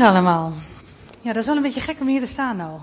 [0.00, 0.52] allemaal.
[1.20, 2.80] Ja, dat is wel een beetje gek om hier te staan nou.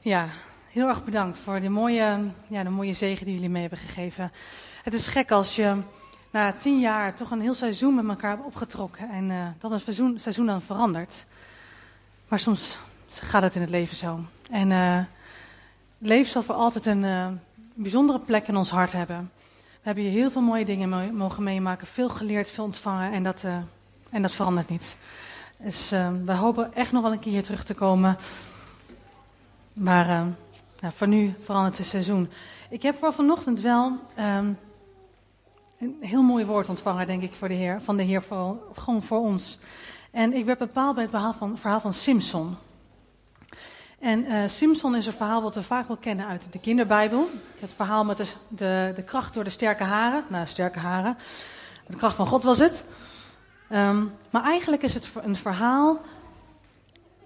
[0.00, 0.28] Ja,
[0.70, 4.32] heel erg bedankt voor de mooie, ja, de mooie zegen die jullie mee hebben gegeven.
[4.82, 5.82] Het is gek als je
[6.30, 9.80] na tien jaar toch een heel seizoen met elkaar hebt opgetrokken en uh, dat een
[9.80, 11.24] seizoen, seizoen dan verandert.
[12.28, 12.78] Maar soms
[13.08, 14.20] gaat het in het leven zo.
[14.50, 14.98] En uh,
[15.98, 17.26] leven zal voor altijd een uh,
[17.74, 19.30] bijzondere plek in ons hart hebben.
[19.70, 23.46] We hebben hier heel veel mooie dingen mogen meemaken, veel geleerd, veel ontvangen en dat,
[24.10, 24.96] en dat verandert niet.
[25.58, 28.16] Dus uh, we hopen echt nog wel een keer hier terug te komen.
[29.72, 30.22] Maar uh,
[30.80, 32.30] nou, voor nu verandert het seizoen.
[32.70, 34.58] Ik heb voor vanochtend wel um,
[35.78, 39.02] een heel mooi woord ontvangen, denk ik, voor de heer, van de Heer, voor, gewoon
[39.02, 39.58] voor ons.
[40.10, 42.56] En ik werd bepaald bij het verhaal van, verhaal van Simpson.
[43.98, 47.30] En uh, Simpson is een verhaal wat we vaak wel kennen uit de kinderbijbel.
[47.58, 50.24] Het verhaal met de, de, de kracht door de sterke haren.
[50.28, 51.16] Nou, sterke haren.
[51.86, 52.84] De kracht van God was het.
[53.70, 56.00] Um, maar eigenlijk is het een verhaal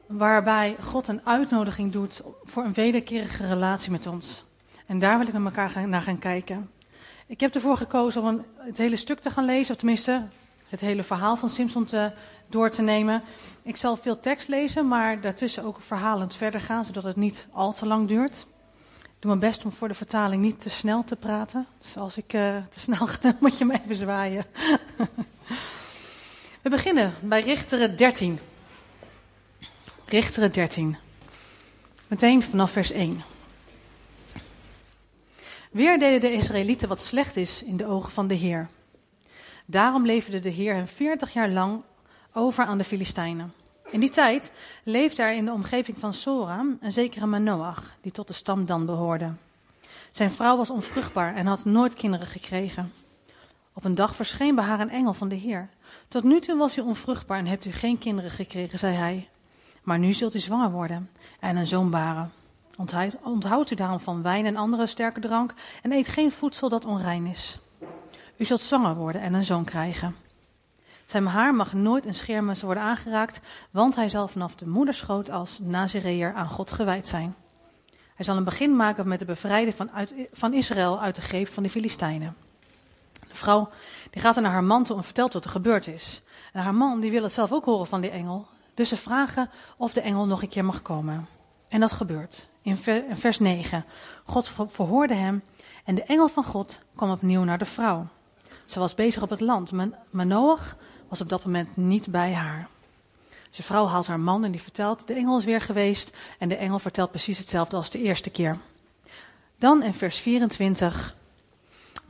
[0.06, 4.44] waarbij God een uitnodiging doet voor een wederkerige relatie met ons.
[4.86, 6.70] En daar wil ik met elkaar naar gaan kijken.
[7.26, 10.26] Ik heb ervoor gekozen om het hele stuk te gaan lezen, of tenminste
[10.68, 12.12] het hele verhaal van Simpson te,
[12.48, 13.22] door te nemen.
[13.62, 17.72] Ik zal veel tekst lezen, maar daartussen ook verhalend verder gaan, zodat het niet al
[17.72, 18.46] te lang duurt.
[19.02, 21.66] Ik doe mijn best om voor de vertaling niet te snel te praten.
[21.78, 24.44] Dus als ik uh, te snel ga, moet je me even zwaaien.
[26.62, 28.38] We beginnen bij Richteren 13.
[30.04, 30.96] Richteren 13.
[32.06, 33.22] Meteen vanaf vers 1.
[35.70, 38.68] Weer deden de Israëlieten wat slecht is in de ogen van de Heer.
[39.66, 41.82] Daarom leefde de Heer hen veertig jaar lang
[42.32, 43.52] over aan de Filistijnen.
[43.90, 44.52] In die tijd
[44.84, 48.86] leefde er in de omgeving van Sora een zekere Manoach, die tot de stam Dan
[48.86, 49.32] behoorde.
[50.10, 52.92] Zijn vrouw was onvruchtbaar en had nooit kinderen gekregen.
[53.72, 55.68] Op een dag verscheen bij haar een engel van de Heer.
[56.10, 59.28] Tot nu toe was u onvruchtbaar en hebt u geen kinderen gekregen, zei hij.
[59.82, 62.32] Maar nu zult u zwanger worden en een zoon baren.
[63.22, 67.26] Onthoud u daarom van wijn en andere sterke drank en eet geen voedsel dat onrein
[67.26, 67.58] is.
[68.36, 70.16] U zult zwanger worden en een zoon krijgen.
[71.04, 73.40] Zijn haar mag nooit een schermes worden aangeraakt,
[73.70, 77.34] want hij zal vanaf de moederschoot als Nazireër aan God gewijd zijn.
[78.14, 79.90] Hij zal een begin maken met de bevrijding van,
[80.32, 82.36] van Israël uit de greep van de Filistijnen.
[83.30, 83.68] De vrouw
[84.10, 86.22] die gaat naar haar man toe en vertelt wat er gebeurd is.
[86.52, 88.46] En haar man die wil het zelf ook horen van die engel.
[88.74, 91.28] Dus ze vragen of de engel nog een keer mag komen.
[91.68, 92.48] En dat gebeurt.
[92.62, 92.76] In
[93.16, 93.84] vers 9.
[94.24, 95.42] God verhoorde hem
[95.84, 98.06] en de engel van God kwam opnieuw naar de vrouw.
[98.66, 99.72] Ze was bezig op het land,
[100.10, 100.76] maar Noach
[101.08, 102.68] was op dat moment niet bij haar.
[103.50, 106.16] De vrouw haalt haar man en die vertelt, de engel is weer geweest.
[106.38, 108.56] En de engel vertelt precies hetzelfde als de eerste keer.
[109.58, 111.14] Dan in vers 24.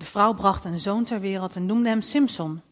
[0.01, 2.63] De vrouw bracht een zoon ter wereld en noemde hem Simson.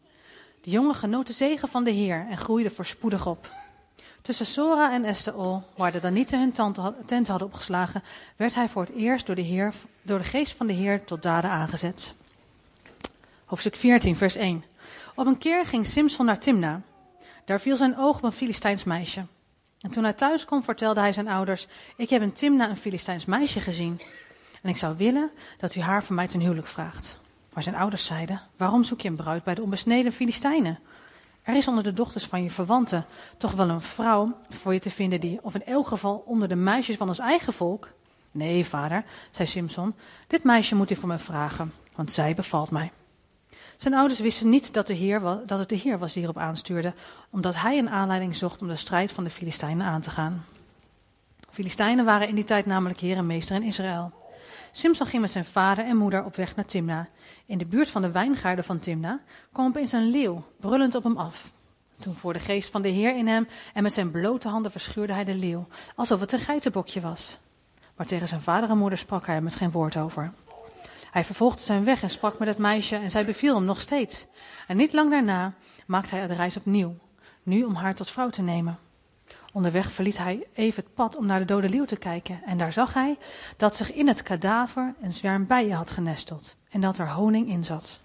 [0.61, 3.51] De jongen genoot de zegen van de Heer en groeide voorspoedig op.
[4.21, 6.73] Tussen Sora en Esther, waar de Danieten hun
[7.05, 8.03] tent hadden opgeslagen,
[8.35, 11.21] werd hij voor het eerst door de, Heer, door de geest van de Heer tot
[11.21, 12.13] daden aangezet.
[13.45, 14.63] Hoofdstuk 14, vers 1.
[15.15, 16.81] Op een keer ging Simson naar Timna.
[17.45, 19.25] Daar viel zijn oog op een Filistijns meisje.
[19.81, 21.67] En toen hij thuis kwam, vertelde hij zijn ouders:
[21.97, 24.01] Ik heb in Timna een Filistijns meisje gezien.
[24.61, 27.17] En ik zou willen dat u haar voor mij ten huwelijk vraagt.
[27.53, 30.79] Maar zijn ouders zeiden: Waarom zoek je een bruid bij de onbesneden Filistijnen?
[31.41, 33.05] Er is onder de dochters van je verwanten
[33.37, 36.55] toch wel een vrouw voor je te vinden die, of in elk geval onder de
[36.55, 37.91] meisjes van ons eigen volk.
[38.31, 39.95] Nee, vader, zei Simpson,
[40.27, 42.91] dit meisje moet u voor mij vragen, want zij bevalt mij.
[43.77, 46.93] Zijn ouders wisten niet dat, de heer, dat het de Heer was die hierop aanstuurde,
[47.29, 50.45] omdat hij een aanleiding zocht om de strijd van de Filistijnen aan te gaan.
[51.49, 54.18] Filistijnen waren in die tijd namelijk heer en meester in Israël.
[54.71, 57.07] Simson ging met zijn vader en moeder op weg naar Timna.
[57.45, 59.19] In de buurt van de wijngaarden van Timna
[59.51, 61.51] kwam opeens een leeuw, brullend op hem af.
[61.99, 65.13] Toen voor de geest van de Heer in hem en met zijn blote handen verschuurde
[65.13, 67.39] hij de leeuw, alsof het een geitenbokje was.
[67.95, 70.31] Maar tegen zijn vader en moeder sprak hij met geen woord over.
[71.11, 74.27] Hij vervolgde zijn weg en sprak met het meisje en zij beviel hem nog steeds.
[74.67, 75.53] En niet lang daarna
[75.85, 76.95] maakte hij de reis opnieuw,
[77.43, 78.77] nu om haar tot vrouw te nemen.
[79.59, 82.41] Onderweg verliet hij even het pad om naar de dode leeuw te kijken.
[82.45, 83.17] En daar zag hij
[83.57, 86.55] dat zich in het kadaver een zwerm bijen had genesteld.
[86.69, 87.99] En dat er honing in zat.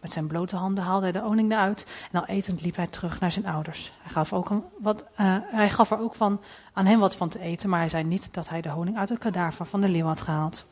[0.00, 1.86] Met zijn blote handen haalde hij de honing eruit.
[2.12, 3.92] En al etend liep hij terug naar zijn ouders.
[4.02, 6.40] Hij gaf, ook wat, uh, hij gaf er ook van,
[6.72, 7.68] aan hem wat van te eten.
[7.68, 10.20] Maar hij zei niet dat hij de honing uit het kadaver van de leeuw had
[10.20, 10.66] gehaald.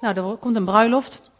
[0.00, 1.30] Nou, er komt een bruiloft.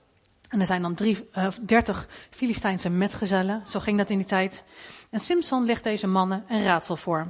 [0.48, 3.62] En er zijn dan drie, uh, dertig Filistijnse metgezellen.
[3.66, 4.64] Zo ging dat in die tijd.
[5.10, 7.26] En Simpson legt deze mannen een raadsel voor.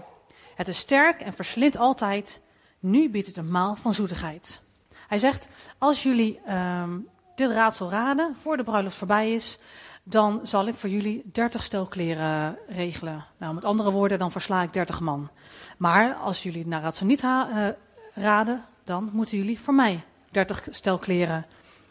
[0.56, 2.40] Het is sterk en verslindt altijd.
[2.78, 4.60] Nu biedt het een maal van zoetigheid.
[5.08, 5.48] Hij zegt,
[5.78, 6.40] als jullie
[6.82, 9.58] um, dit raadsel raden, voor de bruiloft voorbij is,
[10.02, 13.24] dan zal ik voor jullie 30 stel kleren regelen.
[13.36, 15.30] Nou, met andere woorden, dan versla ik 30 man.
[15.76, 17.68] Maar als jullie naar Ratsanita uh,
[18.14, 21.46] raden, dan moeten jullie voor mij 30 stel kleren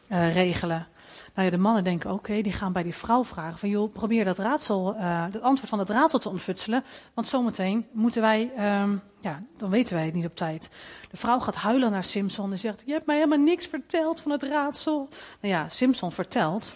[0.08, 0.88] uh, regelen.
[1.36, 4.26] Nou ja, de mannen denken, oké, die gaan bij die vrouw vragen van, joh, probeer
[4.26, 6.84] dat raadsel, uh, het antwoord van dat raadsel te ontfutselen,
[7.14, 8.52] want zometeen moeten wij,
[8.82, 10.70] um, ja, dan weten wij het niet op tijd.
[11.12, 14.32] De vrouw gaat huilen naar Simpson en zegt, je hebt mij helemaal niks verteld van
[14.32, 15.10] het raadsel.
[15.42, 16.76] Nou ja, Simpson vertelt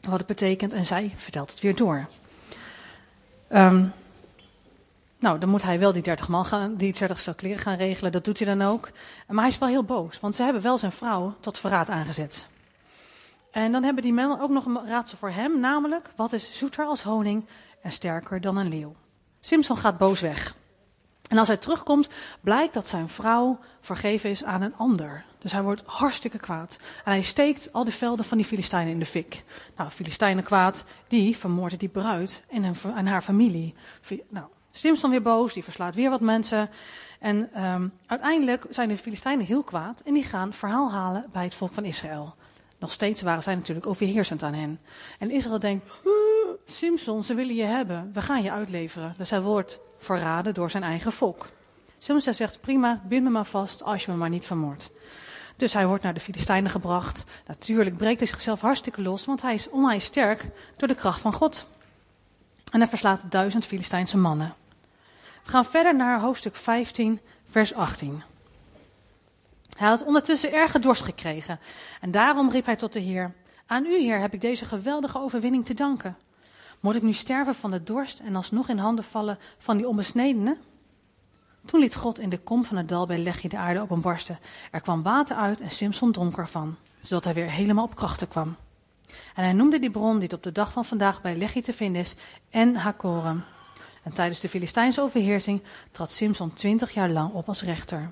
[0.00, 2.06] wat het betekent en zij vertelt het weer door.
[3.52, 3.92] Um,
[5.18, 8.12] nou, dan moet hij wel die 30 man gaan, die 30 stel kleren gaan regelen.
[8.12, 8.90] Dat doet hij dan ook.
[9.28, 12.46] Maar hij is wel heel boos, want ze hebben wel zijn vrouw tot verraad aangezet.
[13.56, 16.84] En dan hebben die mannen ook nog een raadsel voor hem, namelijk: wat is zoeter
[16.84, 17.44] als honing
[17.82, 18.94] en sterker dan een leeuw?
[19.40, 20.54] Simpson gaat boos weg.
[21.28, 22.08] En als hij terugkomt,
[22.40, 25.24] blijkt dat zijn vrouw vergeven is aan een ander.
[25.38, 26.78] Dus hij wordt hartstikke kwaad.
[27.04, 29.44] En hij steekt al de velden van die Filistijnen in de fik.
[29.76, 33.74] Nou, Filistijnen kwaad, die vermoorden die bruid en, en haar familie.
[34.28, 36.70] Nou, Simpson weer boos, die verslaat weer wat mensen.
[37.20, 41.54] En um, uiteindelijk zijn de Filistijnen heel kwaad en die gaan verhaal halen bij het
[41.54, 42.34] volk van Israël.
[42.78, 44.80] Nog steeds waren zij natuurlijk overheersend aan hen.
[45.18, 45.86] En Israël denkt,
[46.64, 49.14] Simpson, ze willen je hebben, we gaan je uitleveren.
[49.18, 51.48] Dus hij wordt verraden door zijn eigen volk.
[51.98, 54.90] Simpson zegt, prima, bind me maar vast als je me maar niet vermoordt.
[55.56, 57.24] Dus hij wordt naar de Filistijnen gebracht.
[57.46, 61.32] Natuurlijk breekt hij zichzelf hartstikke los, want hij is onwijs sterk door de kracht van
[61.32, 61.66] God.
[62.72, 64.54] En hij verslaat duizend Filistijnse mannen.
[65.44, 68.22] We gaan verder naar hoofdstuk 15, vers 18.
[69.76, 71.58] Hij had ondertussen erge dorst gekregen.
[72.00, 73.34] En daarom riep hij tot de Heer:
[73.66, 76.16] Aan u, Heer, heb ik deze geweldige overwinning te danken.
[76.80, 80.58] Moet ik nu sterven van de dorst en alsnog in handen vallen van die onbesnedenen?
[81.64, 84.38] Toen liet God in de kom van het dal bij Legje de aarde openbarsten.
[84.70, 88.56] Er kwam water uit en Simson dronk ervan, zodat hij weer helemaal op krachten kwam.
[89.34, 92.02] En hij noemde die bron die op de dag van vandaag bij Legje te vinden
[92.02, 92.14] is,
[92.50, 93.44] En Hakorum.
[94.02, 98.10] En tijdens de Filistijnse overheersing trad Simson twintig jaar lang op als rechter.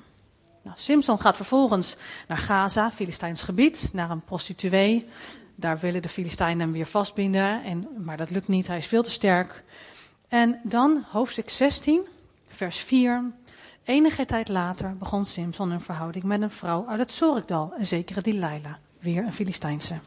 [0.64, 1.96] Nou, Simson gaat vervolgens
[2.28, 5.08] naar Gaza, Filistijns gebied, naar een prostituee.
[5.54, 9.02] Daar willen de Filistijnen hem weer vastbinden, en, maar dat lukt niet, hij is veel
[9.02, 9.64] te sterk.
[10.28, 12.00] En dan hoofdstuk 16,
[12.48, 13.32] vers 4.
[13.84, 18.20] Enige tijd later begon Simson een verhouding met een vrouw uit het Zorikdal, een zekere
[18.20, 19.98] Delilah, weer een Filistijnse.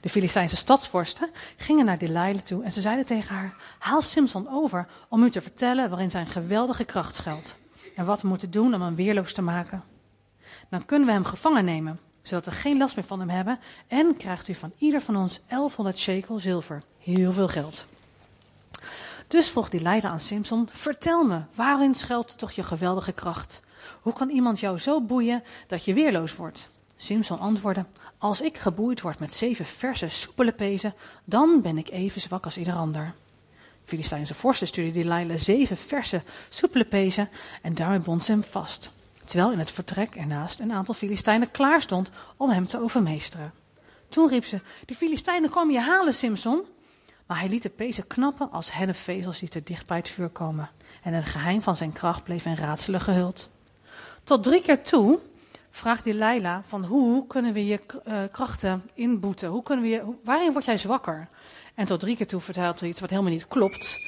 [0.00, 4.86] De Filistijnse stadsvorsten gingen naar Delilah toe en ze zeiden tegen haar: Haal Simson over
[5.08, 7.60] om u te vertellen waarin zijn geweldige kracht schuilt
[7.94, 9.82] en wat we moeten doen om hem weerloos te maken.
[10.68, 14.16] Dan kunnen we hem gevangen nemen, zodat we geen last meer van hem hebben en
[14.16, 17.86] krijgt u van ieder van ons 1100 shekel zilver, heel veel geld.
[19.28, 23.62] Dus vroeg Delilah aan Simson: Vertel me, waarin schuilt toch je geweldige kracht?
[24.00, 26.68] Hoe kan iemand jou zo boeien dat je weerloos wordt?
[26.96, 27.84] Simson antwoordde:
[28.18, 30.94] Als ik geboeid word met zeven verse, soepele pezen,
[31.24, 33.14] dan ben ik even zwak als ieder ander.
[33.84, 37.28] Filistijnse vorsten stuurde Delilah zeven verse, soepele pezen
[37.62, 38.90] en daarmee bond ze hem vast.
[39.24, 43.52] Terwijl in het vertrek ernaast een aantal Filistijnen klaar stond om hem te overmeesteren.
[44.08, 46.62] Toen riep ze: De Filistijnen komen je halen, Simson.
[47.26, 50.70] Maar hij liet de pezen knappen als hennepvezels die te dicht bij het vuur komen.
[51.02, 53.50] En het geheim van zijn kracht bleef in raadselen gehuld.
[54.24, 55.18] Tot drie keer toe
[55.70, 59.48] vraagt Delilah van hoe kunnen we je uh, krachten inboeten?
[59.48, 61.28] Hoe kunnen we je, waarin word jij zwakker?
[61.74, 64.00] En tot drie keer toe vertelt hij iets wat helemaal niet klopt.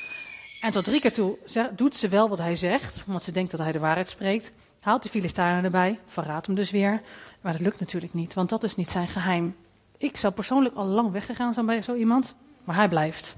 [0.61, 1.39] En tot drie keer toe
[1.77, 4.53] doet ze wel wat hij zegt, want ze denkt dat hij de waarheid spreekt.
[4.81, 7.03] Haalt de Filistijnen erbij, verraadt hem dus weer.
[7.41, 9.57] Maar dat lukt natuurlijk niet, want dat is niet zijn geheim.
[9.99, 12.35] Ik zou persoonlijk al lang weggegaan zijn bij zo iemand,
[12.65, 13.37] maar hij blijft.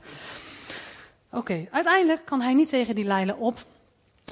[1.31, 3.65] Oké, uiteindelijk kan hij niet tegen die lijlen op.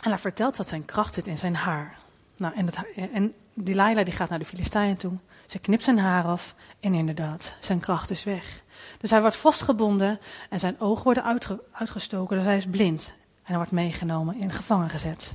[0.02, 1.98] En hij vertelt dat zijn kracht zit in zijn haar.
[2.36, 5.12] Nou, en, dat, en die gaat naar de Filistijnen toe.
[5.54, 8.62] Ze knipt zijn haar af en inderdaad, zijn kracht is weg.
[8.98, 10.20] Dus hij wordt vastgebonden
[10.50, 11.40] en zijn ogen worden
[11.72, 13.12] uitgestoken, dus hij is blind.
[13.16, 15.34] En hij wordt meegenomen en gevangen gezet.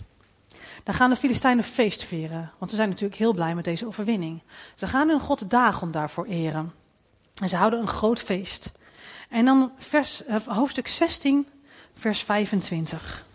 [0.83, 4.41] Dan gaan de Filistijnen feest vieren, want ze zijn natuurlijk heel blij met deze overwinning.
[4.75, 6.73] Ze gaan hun God Dagon daarvoor eren.
[7.41, 8.71] En ze houden een groot feest.
[9.29, 11.47] En dan vers, eh, hoofdstuk 16,
[11.93, 13.25] vers 25.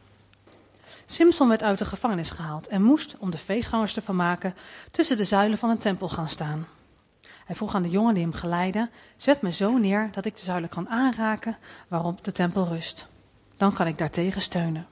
[1.07, 4.55] Simson werd uit de gevangenis gehaald en moest, om de feestgangers te vermaken,
[4.91, 6.67] tussen de zuilen van een tempel gaan staan.
[7.45, 10.43] Hij vroeg aan de jongen die hem geleidde: Zet me zo neer dat ik de
[10.43, 11.57] zuilen kan aanraken
[11.89, 13.07] waarop de tempel rust.
[13.57, 14.87] Dan kan ik daartegen steunen.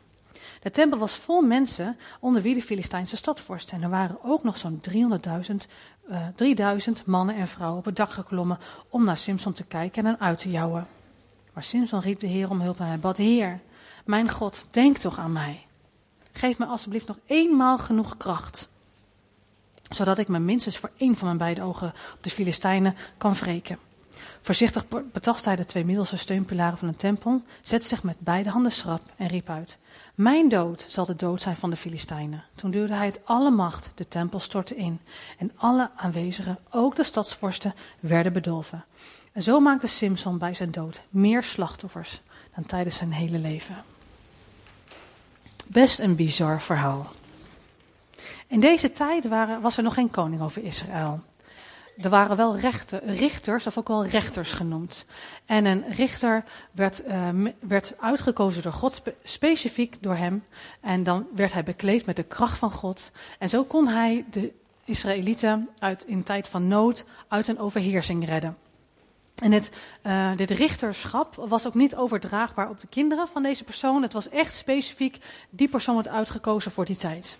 [0.62, 3.76] De tempel was vol mensen, onder wie de Filistijnse stadvorsten.
[3.76, 5.56] En er waren ook nog zo'n 300.000,
[6.10, 10.10] uh, 3000 mannen en vrouwen op het dak geklommen om naar Simson te kijken en
[10.10, 10.86] hem uit te jouwen.
[11.52, 13.60] Maar Simson riep de Heer om hulp en hij bad: Heer,
[14.04, 15.66] mijn God, denk toch aan mij.
[16.32, 18.68] Geef me alsjeblieft nog eenmaal genoeg kracht.
[19.90, 23.78] Zodat ik me minstens voor één van mijn beide ogen op de Filistijnen kan wreken.
[24.40, 28.72] Voorzichtig betast hij de twee middelste steunpilaren van de tempel, zette zich met beide handen
[28.72, 29.78] schrap en riep uit:
[30.14, 32.44] Mijn dood zal de dood zijn van de Filistijnen.
[32.54, 35.00] Toen duwde hij het alle macht, de tempel stortte in
[35.38, 38.84] en alle aanwezigen, ook de stadsvorsten, werden bedolven.
[39.32, 42.20] En zo maakte Simson bij zijn dood meer slachtoffers
[42.54, 43.76] dan tijdens zijn hele leven.
[45.72, 47.06] Best een bizar verhaal.
[48.46, 51.20] In deze tijd waren, was er nog geen koning over Israël.
[51.96, 55.04] Er waren wel rechten, richters, of ook wel rechters genoemd.
[55.46, 57.28] En een richter werd, uh,
[57.60, 60.44] werd uitgekozen door God, specifiek door hem.
[60.80, 63.10] En dan werd hij bekleed met de kracht van God.
[63.38, 64.52] En zo kon hij de
[64.84, 68.56] Israëlieten uit, in tijd van nood uit een overheersing redden.
[69.42, 69.70] En het,
[70.06, 74.02] uh, dit richterschap was ook niet overdraagbaar op de kinderen van deze persoon.
[74.02, 75.18] Het was echt specifiek,
[75.50, 77.38] die persoon werd uitgekozen voor die tijd.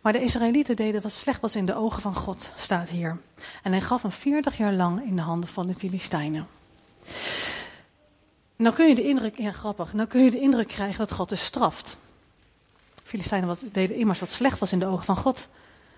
[0.00, 3.18] Maar de Israëlieten deden wat slecht was in de ogen van God, staat hier.
[3.62, 6.48] En hij gaf hem 40 jaar lang in de handen van de Filistijnen.
[8.56, 11.44] Nou kun je de indruk, grappig, nou kun je de indruk krijgen dat God dus
[11.44, 11.96] straft.
[13.04, 15.48] Filistijnen wat, deden immers wat slecht was in de ogen van God.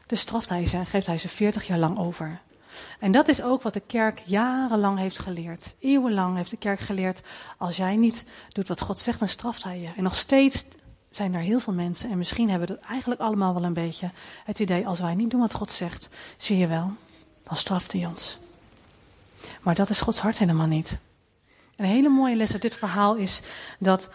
[0.06, 2.40] Dus straft hij ze en geeft hij ze 40 jaar lang over.
[2.98, 5.74] En dat is ook wat de kerk jarenlang heeft geleerd.
[5.80, 7.22] Eeuwenlang heeft de kerk geleerd,
[7.58, 9.90] als jij niet doet wat God zegt, dan straft hij je.
[9.96, 10.64] En nog steeds
[11.10, 14.10] zijn er heel veel mensen, en misschien hebben we dat eigenlijk allemaal wel een beetje,
[14.44, 16.92] het idee, als wij niet doen wat God zegt, zie je wel,
[17.44, 18.38] dan straft hij ons.
[19.60, 20.98] Maar dat is Gods hart helemaal niet.
[21.76, 23.40] Een hele mooie les uit dit verhaal is
[23.78, 24.08] dat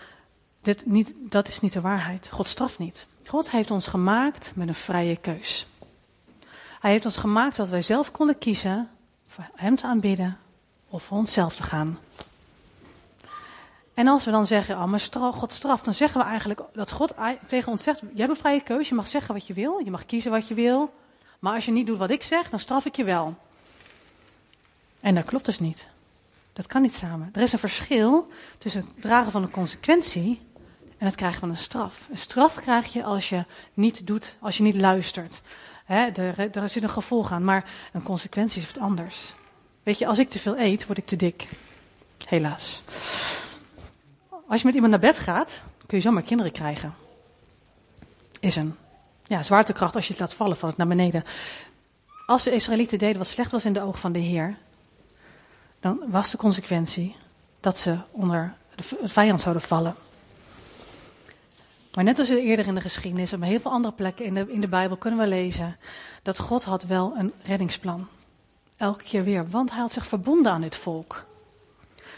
[0.62, 2.30] dit niet, dat is niet de waarheid.
[2.32, 3.06] God straft niet.
[3.26, 5.68] God heeft ons gemaakt met een vrije keus.
[6.80, 8.90] Hij heeft ons gemaakt dat wij zelf konden kiezen
[9.28, 10.38] voor Hem te aanbidden
[10.90, 11.98] of voor onszelf te gaan.
[13.94, 17.14] En als we dan zeggen, oh, maar God straft, dan zeggen we eigenlijk dat God
[17.46, 19.92] tegen ons zegt, je hebt een vrije keuze, je mag zeggen wat je wil, je
[19.92, 20.94] mag kiezen wat je wil,
[21.40, 23.36] maar als je niet doet wat ik zeg, dan straf ik je wel.
[25.00, 25.88] En dat klopt dus niet.
[26.54, 27.30] Dat kan niet samen.
[27.34, 30.42] Er is een verschil tussen het dragen van een consequentie
[30.98, 32.08] en het krijgen van een straf.
[32.12, 35.42] Een straf krijg je als je niet doet, als je niet luistert.
[35.88, 39.34] Er, er zit een gevolg aan, maar een consequentie is wat anders.
[39.84, 41.50] Weet je, als ik te veel eet, word ik te dik.
[42.26, 42.82] Helaas.
[44.48, 46.94] Als je met iemand naar bed gaat, kun je zomaar kinderen krijgen.
[48.40, 48.76] Is een
[49.26, 51.24] ja, zwaartekracht als je het laat vallen, valt het naar beneden.
[52.26, 54.58] Als de Israëlieten deden wat slecht was in de ogen van de Heer,
[55.80, 57.16] dan was de consequentie
[57.60, 59.96] dat ze onder de vijand zouden vallen.
[61.98, 64.62] Maar net als eerder in de geschiedenis, op heel veel andere plekken in de, in
[64.62, 65.78] de Bijbel kunnen we lezen
[66.24, 68.08] dat God had wel een reddingsplan.
[68.76, 71.26] Elke keer weer, want hij had zich verbonden aan dit volk.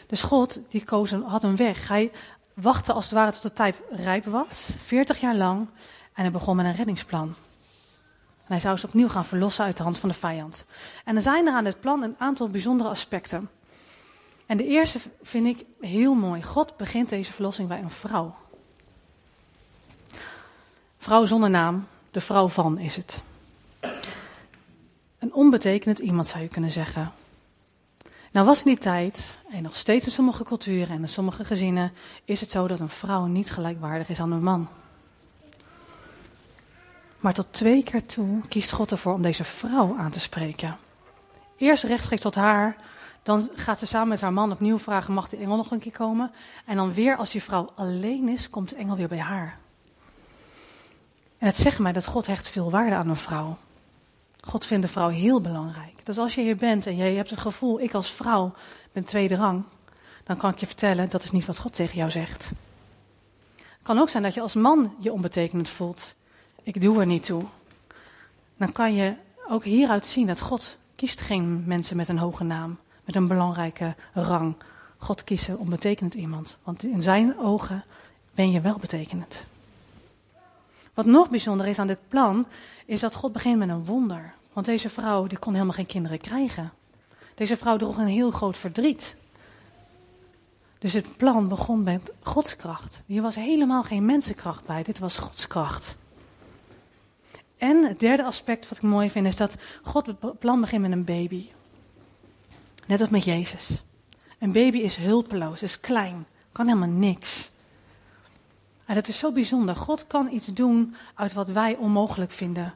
[0.07, 1.87] Dus God die koos een, had een weg.
[1.87, 2.11] Hij
[2.53, 5.59] wachtte als het ware tot de tijd rijp was, 40 jaar lang,
[6.13, 7.27] en hij begon met een reddingsplan.
[8.37, 10.65] En hij zou ze opnieuw gaan verlossen uit de hand van de vijand.
[11.05, 13.49] En er zijn er aan dit plan een aantal bijzondere aspecten.
[14.45, 16.43] En de eerste vind ik heel mooi.
[16.43, 18.35] God begint deze verlossing bij een vrouw.
[21.01, 23.21] Vrouw zonder naam, de vrouw van is het.
[25.19, 27.11] Een onbetekenend iemand zou je kunnen zeggen.
[28.31, 31.91] Nou was in die tijd, en nog steeds in sommige culturen en in sommige gezinnen,
[32.25, 34.67] is het zo dat een vrouw niet gelijkwaardig is aan een man.
[37.19, 40.77] Maar tot twee keer toe kiest God ervoor om deze vrouw aan te spreken.
[41.57, 42.75] Eerst rechtstreeks tot haar,
[43.23, 45.91] dan gaat ze samen met haar man opnieuw vragen: mag de engel nog een keer
[45.91, 46.31] komen?
[46.65, 49.57] En dan weer, als die vrouw alleen is, komt de engel weer bij haar.
[51.39, 53.57] En het zegt mij dat God hecht veel waarde aan een vrouw.
[54.41, 56.05] God vindt de vrouw heel belangrijk.
[56.05, 58.53] Dus als je hier bent en je hebt het gevoel, ik als vrouw
[58.91, 59.63] ben tweede rang,
[60.23, 62.51] dan kan ik je vertellen, dat is niet wat God tegen jou zegt.
[63.55, 66.13] Het kan ook zijn dat je als man je onbetekenend voelt.
[66.63, 67.43] Ik doe er niet toe.
[68.57, 69.13] Dan kan je
[69.49, 73.95] ook hieruit zien dat God kiest geen mensen met een hoge naam, met een belangrijke
[74.13, 74.55] rang.
[74.97, 76.57] God kiest een onbetekenend iemand.
[76.63, 77.83] Want in zijn ogen
[78.35, 79.45] ben je wel betekenend.
[80.99, 82.45] Wat nog bijzonder is aan dit plan,
[82.85, 84.33] is dat God begint met een wonder.
[84.53, 86.71] Want deze vrouw die kon helemaal geen kinderen krijgen.
[87.35, 89.15] Deze vrouw droeg een heel groot verdriet.
[90.79, 93.01] Dus het plan begon met godskracht.
[93.05, 95.97] Hier was helemaal geen mensenkracht bij, dit was godskracht.
[97.57, 100.91] En het derde aspect wat ik mooi vind is dat God het plan begint met
[100.91, 101.49] een baby.
[102.87, 103.83] Net als met Jezus.
[104.39, 107.51] Een baby is hulpeloos, is klein, kan helemaal niks.
[108.89, 109.75] En dat is zo bijzonder.
[109.75, 112.73] God kan iets doen uit wat wij onmogelijk vinden.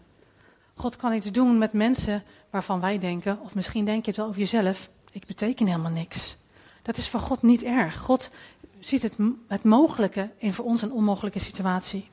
[0.76, 4.28] God kan iets doen met mensen waarvan wij denken, of misschien denk je het wel
[4.28, 6.36] over jezelf, ik beteken helemaal niks.
[6.82, 7.98] Dat is voor God niet erg.
[7.98, 8.32] God
[8.80, 9.14] ziet het,
[9.48, 12.10] het mogelijke in voor ons een onmogelijke situatie.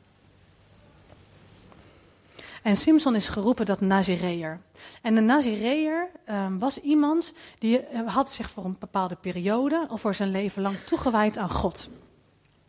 [2.63, 4.61] En Simson is geroepen tot Nazireër.
[5.03, 10.01] En een Nazireër um, was iemand die eh, had zich voor een bepaalde periode of
[10.01, 11.89] voor zijn leven lang toegewijd aan God.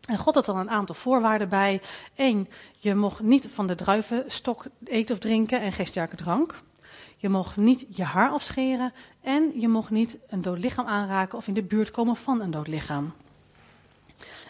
[0.08, 1.80] En God had dan een aantal voorwaarden bij.
[2.16, 6.62] Eén, je mocht niet van de druivenstok eten of drinken en geen sterke drank.
[7.16, 11.48] Je mocht niet je haar afscheren en je mocht niet een dood lichaam aanraken of
[11.48, 13.12] in de buurt komen van een dood lichaam.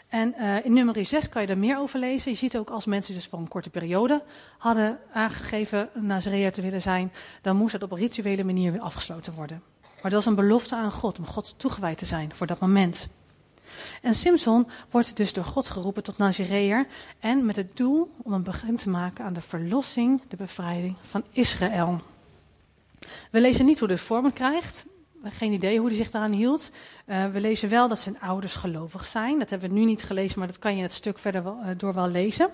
[0.08, 2.30] En uh, in nummer 6 kan je er meer over lezen.
[2.30, 4.22] Je ziet ook als mensen dus voor een korte periode
[4.58, 9.32] hadden aangegeven Nazareër te willen zijn, dan moest het op een rituele manier weer afgesloten
[9.32, 9.62] worden.
[9.80, 13.08] Maar dat was een belofte aan God, om God toegewijd te zijn voor dat moment.
[14.02, 16.86] En Simson wordt dus door God geroepen tot Nazireër
[17.20, 21.24] en met het doel om een begin te maken aan de verlossing, de bevrijding van
[21.30, 22.00] Israël.
[23.30, 24.86] We lezen niet hoe dit vorm krijgt,
[25.24, 26.70] geen idee hoe hij zich daaraan hield.
[27.06, 29.38] Uh, we lezen wel dat zijn ouders gelovig zijn.
[29.38, 31.68] Dat hebben we nu niet gelezen, maar dat kan je het stuk verder wel, uh,
[31.76, 32.50] door wel lezen.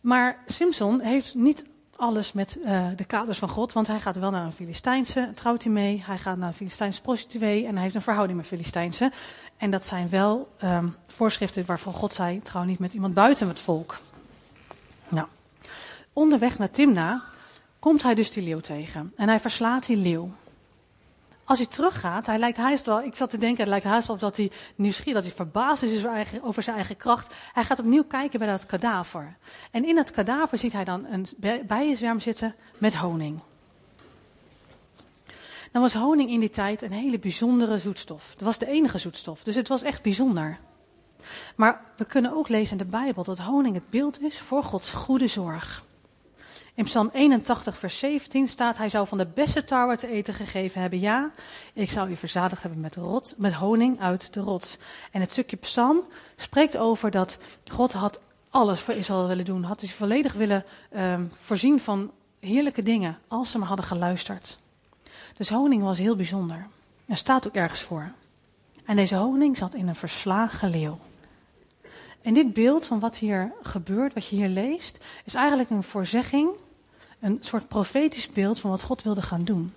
[0.00, 1.64] Maar Simpson heeft niet
[1.96, 5.62] alles met uh, de kaders van God, want hij gaat wel naar een Filistijnse, trouwt
[5.62, 6.02] hij mee.
[6.06, 9.12] Hij gaat naar een Filistijnse prostituee en hij heeft een verhouding met Filistijnse.
[9.56, 13.58] En dat zijn wel um, voorschriften waarvan God zei, trouw niet met iemand buiten het
[13.58, 13.98] volk.
[15.08, 15.26] Nou,
[16.12, 17.22] onderweg naar Timna
[17.78, 20.30] komt hij dus die leeuw tegen en hij verslaat die leeuw.
[21.44, 24.16] Als hij teruggaat, hij lijkt haast wel, ik zat te denken, het lijkt haast wel
[24.16, 26.04] dat hij nieuwsgierig, dat hij verbaasd is
[26.42, 27.34] over zijn eigen kracht.
[27.52, 29.36] Hij gaat opnieuw kijken bij dat kadaver.
[29.70, 31.26] En in dat kadaver ziet hij dan een
[31.66, 33.40] bijenzwerm zitten met honing.
[35.72, 38.34] Dan was honing in die tijd een hele bijzondere zoetstof.
[38.34, 40.58] Dat was de enige zoetstof, dus het was echt bijzonder.
[41.56, 44.92] Maar we kunnen ook lezen in de Bijbel dat honing het beeld is voor Gods
[44.92, 45.84] goede zorg.
[46.76, 50.80] In Psalm 81, vers 17 staat: Hij zou van de beste tarwe te eten gegeven
[50.80, 51.00] hebben.
[51.00, 51.30] Ja,
[51.72, 54.78] ik zou u verzadigd hebben met, rot, met honing uit de rots.
[55.10, 56.02] En het stukje Psalm
[56.36, 59.62] spreekt over dat God had alles voor Israël willen doen.
[59.62, 60.64] Had hij volledig willen
[60.96, 63.18] um, voorzien van heerlijke dingen.
[63.28, 64.58] Als ze maar hadden geluisterd.
[65.36, 66.66] Dus honing was heel bijzonder.
[67.06, 68.12] Er staat ook ergens voor.
[68.84, 70.98] En deze honing zat in een verslagen leeuw.
[72.24, 76.48] En dit beeld van wat hier gebeurt, wat je hier leest, is eigenlijk een voorzegging
[77.20, 79.72] een soort profetisch beeld van wat God wilde gaan doen.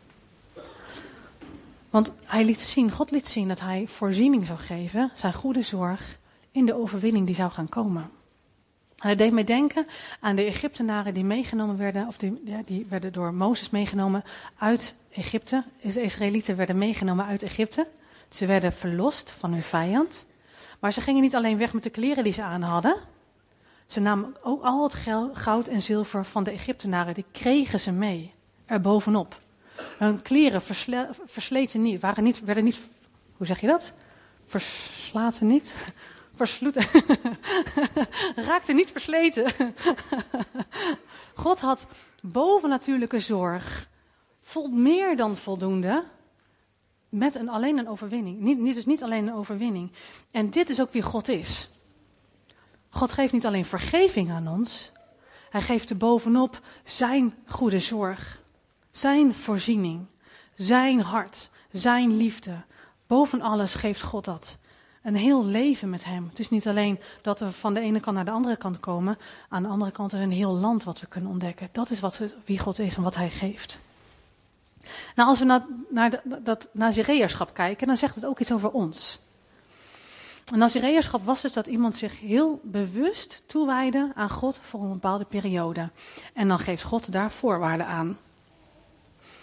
[1.89, 6.17] Want hij liet zien, God liet zien dat hij voorziening zou geven, zijn goede zorg,
[6.51, 8.09] in de overwinning die zou gaan komen.
[8.97, 9.87] Hij deed mij denken
[10.19, 14.23] aan de Egyptenaren die meegenomen werden, of die, ja, die werden door Mozes meegenomen
[14.57, 15.63] uit Egypte.
[15.81, 17.87] De Israëlieten werden meegenomen uit Egypte.
[18.29, 20.25] Ze werden verlost van hun vijand.
[20.79, 22.97] Maar ze gingen niet alleen weg met de kleren die ze aan hadden,
[23.87, 24.95] ze namen ook al het
[25.33, 28.33] goud en zilver van de Egyptenaren, die kregen ze mee,
[28.65, 29.39] erbovenop.
[29.97, 30.61] Hun kleren
[31.25, 32.79] versleten niet, waren niet, werden niet,
[33.37, 33.93] hoe zeg je dat?
[34.45, 35.75] Verslaten niet?
[36.33, 36.85] Versloeten.
[38.49, 39.53] Raakten niet versleten.
[41.33, 41.87] God had
[42.21, 43.87] bovennatuurlijke zorg,
[44.41, 46.03] vol meer dan voldoende,
[47.09, 48.39] met een, alleen een overwinning.
[48.39, 49.91] Niet, dus niet alleen een overwinning.
[50.31, 51.69] En dit is ook wie God is.
[52.89, 54.91] God geeft niet alleen vergeving aan ons,
[55.49, 58.41] hij geeft er bovenop zijn goede zorg,
[58.91, 60.05] zijn voorziening,
[60.55, 62.55] zijn hart, zijn liefde.
[63.07, 64.57] Boven alles geeft God dat.
[65.03, 66.27] Een heel leven met hem.
[66.29, 69.17] Het is niet alleen dat we van de ene kant naar de andere kant komen.
[69.49, 71.69] Aan de andere kant is een heel land wat we kunnen ontdekken.
[71.71, 73.79] Dat is wat, wie God is en wat hij geeft.
[75.15, 79.19] Nou, als we naar, naar dat Nazireërschap kijken, dan zegt het ook iets over ons.
[80.51, 85.25] Een Nazireërschap was dus dat iemand zich heel bewust toewijde aan God voor een bepaalde
[85.25, 85.89] periode.
[86.33, 88.17] En dan geeft God daar voorwaarden aan.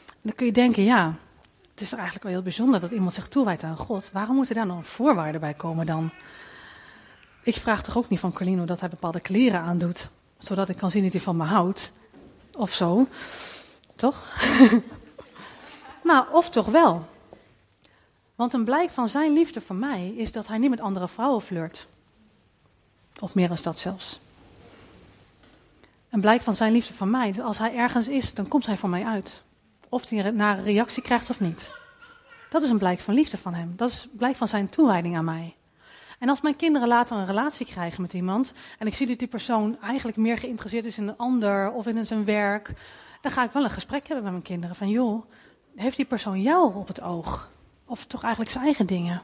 [0.09, 1.15] En dan kun je denken, ja,
[1.71, 4.11] het is eigenlijk wel heel bijzonder dat iemand zich toewijdt aan God.
[4.13, 6.11] Waarom moeten daar nog voorwaarden bij komen dan?
[7.43, 10.91] Ik vraag toch ook niet van Colino dat hij bepaalde kleren aandoet, zodat ik kan
[10.91, 11.93] zien dat hij van me houdt.
[12.53, 13.07] Of zo.
[13.97, 14.37] Toch?
[16.05, 17.07] maar of toch wel.
[18.35, 21.43] Want een blijk van zijn liefde voor mij is dat hij niet met andere vrouwen
[21.43, 21.87] flirt.
[23.21, 24.21] Of meer dan dat zelfs.
[26.11, 28.89] Een blijk van zijn liefde voor mij, als hij ergens is, dan komt hij voor
[28.89, 29.43] mij uit.
[29.89, 31.73] Of hij naar een reactie krijgt of niet.
[32.51, 33.73] Dat is een blijk van liefde van hem.
[33.77, 35.55] Dat is een blijk van zijn toewijding aan mij.
[36.19, 38.53] En als mijn kinderen later een relatie krijgen met iemand.
[38.79, 42.07] en ik zie dat die persoon eigenlijk meer geïnteresseerd is in een ander of in
[42.07, 42.73] zijn werk.
[43.21, 44.77] dan ga ik wel een gesprek hebben met mijn kinderen.
[44.77, 45.25] Van joh,
[45.77, 47.49] heeft die persoon jou op het oog?
[47.85, 49.23] Of toch eigenlijk zijn eigen dingen.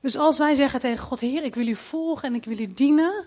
[0.00, 2.66] Dus als wij zeggen tegen God, Heer, ik wil u volgen en ik wil u
[2.66, 3.24] dienen,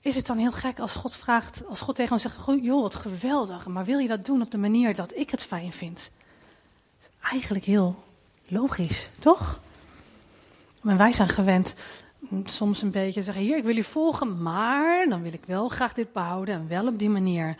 [0.00, 2.94] is het dan heel gek als God vraagt, als God tegen ons zegt, joh, wat
[2.94, 6.10] geweldig, maar wil je dat doen op de manier dat ik het fijn vind?
[7.00, 8.04] Dat is eigenlijk heel
[8.46, 9.60] logisch, toch?
[10.82, 11.74] Maar wij zijn gewend
[12.44, 15.92] soms een beetje zeggen: Hier, ik wil u volgen, maar dan wil ik wel graag
[15.92, 17.56] dit behouden en wel op die manier.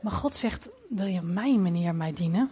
[0.00, 2.50] Maar God zegt: Wil je mijn manier mij dienen?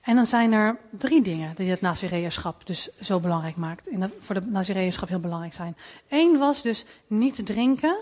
[0.00, 3.88] En dan zijn er drie dingen die het Nazireërschap dus zo belangrijk maakt.
[3.88, 5.76] En dat voor de Nazireërschap heel belangrijk zijn.
[6.08, 7.96] Eén was dus niet drinken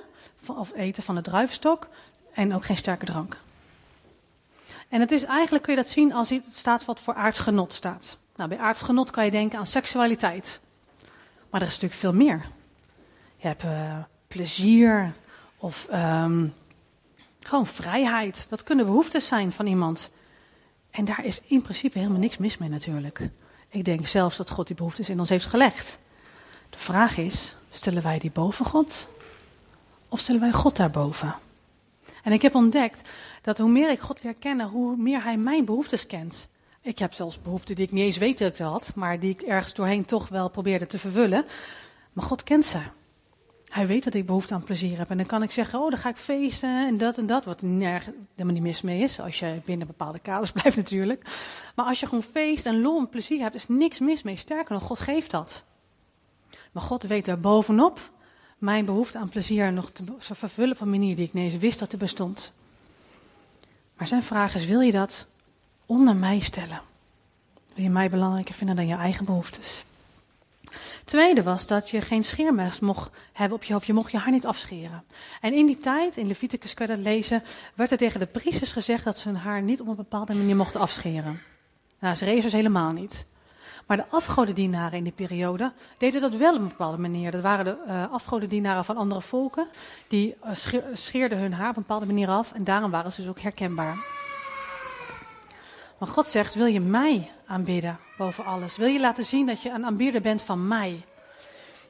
[0.46, 1.88] of eten van de druivenstok
[2.32, 3.40] en ook geen sterke drank.
[4.88, 8.18] En het is eigenlijk, kun je dat zien als het staat wat voor aardsgenot staat.
[8.36, 10.60] Nou, bij aardsgenot kan je denken aan seksualiteit.
[11.50, 12.46] Maar er is natuurlijk veel meer.
[13.36, 13.96] Je hebt uh,
[14.28, 15.12] plezier
[15.56, 16.54] of um,
[17.50, 18.46] gewoon vrijheid.
[18.48, 20.10] Dat kunnen behoeftes zijn van iemand.
[20.90, 23.30] En daar is in principe helemaal niks mis mee natuurlijk.
[23.68, 25.98] Ik denk zelfs dat God die behoeftes in ons heeft gelegd.
[26.70, 29.06] De vraag is, stellen wij die boven God?
[30.08, 31.34] Of stellen wij God daarboven?
[32.22, 33.08] En ik heb ontdekt
[33.42, 36.48] dat hoe meer ik God leer kennen, hoe meer Hij mijn behoeftes kent.
[36.80, 39.42] Ik heb zelfs behoeften die ik niet eens weet dat ik had, maar die ik
[39.42, 41.44] ergens doorheen toch wel probeerde te vervullen.
[42.12, 42.80] Maar God kent ze.
[43.70, 45.10] Hij weet dat ik behoefte aan plezier heb.
[45.10, 47.44] En dan kan ik zeggen, oh, dan ga ik feesten en dat en dat.
[47.44, 49.20] Wat nergens helemaal niet mis mee is.
[49.20, 51.24] Als je binnen bepaalde kaders blijft natuurlijk.
[51.74, 54.36] Maar als je gewoon feest en lol en plezier hebt, is niks mis mee.
[54.36, 55.64] Sterker nog, God geeft dat.
[56.72, 58.10] Maar God weet er bovenop
[58.58, 61.78] mijn behoefte aan plezier nog te vervullen op een manier die ik niet eens wist
[61.78, 62.52] dat er bestond.
[63.96, 65.26] Maar zijn vraag is, wil je dat
[65.86, 66.80] onder mij stellen?
[67.74, 69.84] Wil je mij belangrijker vinden dan je eigen behoeftes?
[71.10, 73.86] Tweede was dat je geen scheermes mocht hebben op je hoofd.
[73.86, 75.04] Je mocht je haar niet afscheren.
[75.40, 77.42] En in die tijd, in Leviticus kun je dat lezen,
[77.74, 80.56] werd er tegen de priesters gezegd dat ze hun haar niet op een bepaalde manier
[80.56, 81.40] mochten afscheren.
[81.98, 83.26] Nou, ze rezen dus helemaal niet.
[83.86, 87.30] Maar de afgodendienaren in die periode deden dat wel op een bepaalde manier.
[87.30, 89.68] Dat waren de uh, afgodendienaren van andere volken.
[90.08, 90.50] Die uh,
[90.92, 92.52] scheerden hun haar op een bepaalde manier af.
[92.52, 93.96] En daarom waren ze dus ook herkenbaar.
[95.98, 98.76] Maar God zegt, wil je mij aanbidden boven alles?
[98.76, 101.04] Wil je laten zien dat je een aanbidder bent van mij?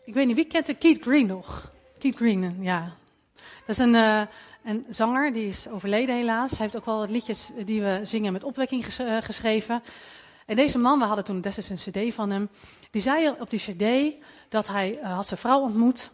[0.04, 1.70] Ik weet niet, wie kent de Keith Green nog?
[1.98, 2.92] Keith Green, ja.
[3.66, 4.22] Dat is een, uh,
[4.64, 6.50] een zanger, die is overleden helaas.
[6.50, 9.82] Hij heeft ook wel wat liedjes die we zingen met opwekking ges geschreven.
[10.46, 12.48] En deze man, we hadden toen destijds een cd van hem,
[12.90, 14.14] die zei op die cd
[14.48, 16.10] dat hij had zijn vrouw ontmoet.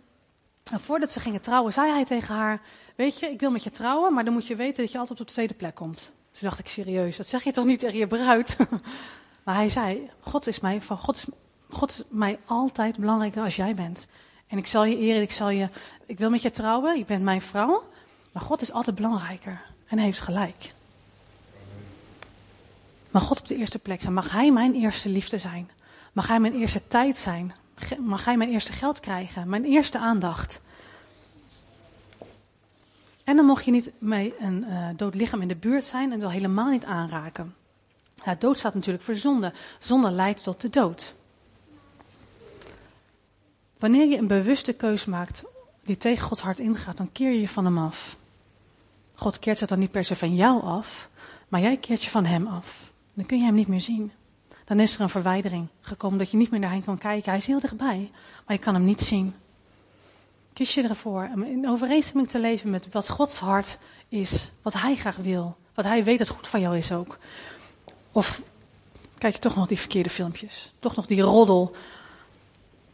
[0.73, 2.61] En voordat ze gingen trouwen, zei hij tegen haar,
[2.97, 5.21] weet je, ik wil met je trouwen, maar dan moet je weten dat je altijd
[5.21, 6.11] op de tweede plek komt.
[6.33, 8.57] Toen dacht ik serieus, dat zeg je toch niet tegen je bruid?
[9.47, 11.25] maar hij zei, God is mij, van God is,
[11.71, 14.07] God is mij altijd belangrijker als jij bent.
[14.47, 15.69] En ik zal je eren, ik zal je,
[16.07, 17.89] ik wil met je trouwen, je bent mijn vrouw,
[18.33, 19.63] maar God is altijd belangrijker.
[19.87, 20.73] En hij heeft gelijk.
[23.11, 24.15] Mag God op de eerste plek zijn?
[24.15, 25.71] Mag Hij mijn eerste liefde zijn?
[26.13, 27.55] Mag Hij mijn eerste tijd zijn?
[27.99, 29.49] Mag Hij mijn eerste geld krijgen?
[29.49, 30.61] Mijn eerste aandacht?
[33.25, 36.21] En dan mocht je niet mee een uh, dood lichaam in de buurt zijn en
[36.21, 37.55] dat helemaal niet aanraken.
[38.25, 39.53] Ja, dood staat natuurlijk voor zonde.
[39.79, 41.15] Zonde leidt tot de dood.
[43.79, 45.45] Wanneer je een bewuste keus maakt
[45.83, 48.17] die tegen Gods hart ingaat, dan keer je je van hem af.
[49.15, 51.09] God keert zich dan niet per se van jou af,
[51.49, 52.93] maar jij keert je van hem af.
[53.15, 54.13] Dan kun je hem niet meer zien.
[54.65, 57.31] Dan is er een verwijdering gekomen dat je niet meer naar hem kan kijken.
[57.31, 58.11] Hij is heel dichtbij,
[58.47, 59.35] maar je kan hem niet zien.
[60.53, 64.97] Kies je ervoor om in overeenstemming te leven met wat Gods hart is, wat Hij
[64.97, 67.19] graag wil, wat Hij weet dat goed van jou is ook.
[68.17, 68.43] Of
[69.19, 71.77] kijk je toch nog die verkeerde filmpjes, toch nog die roddel,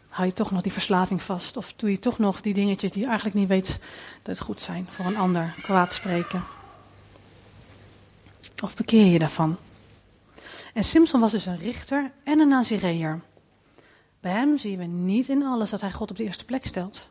[0.09, 3.01] hou je toch nog die verslaving vast, of doe je toch nog die dingetjes die
[3.01, 3.79] je eigenlijk niet weet
[4.23, 6.45] dat het goed zijn voor een ander, kwaad spreken.
[8.63, 9.57] Of bekeer je daarvan?
[10.75, 13.21] En Simpson was dus een richter en een Nazireër.
[14.21, 17.09] Bij hem zien we niet in alles dat hij God op de eerste plek stelt.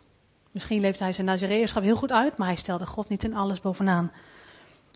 [0.52, 3.62] Misschien leefde hij zijn Nazireërschap heel goed uit, maar hij stelde God niet in alles
[3.62, 4.12] bovenaan.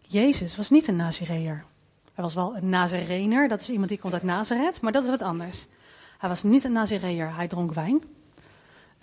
[0.08, 1.66] Jezus was niet een Nazireër.
[2.16, 5.10] Hij was wel een Nazarener, dat is iemand die komt uit Nazareth, maar dat is
[5.10, 5.66] wat anders.
[6.18, 8.04] Hij was niet een Nazireër, hij dronk wijn.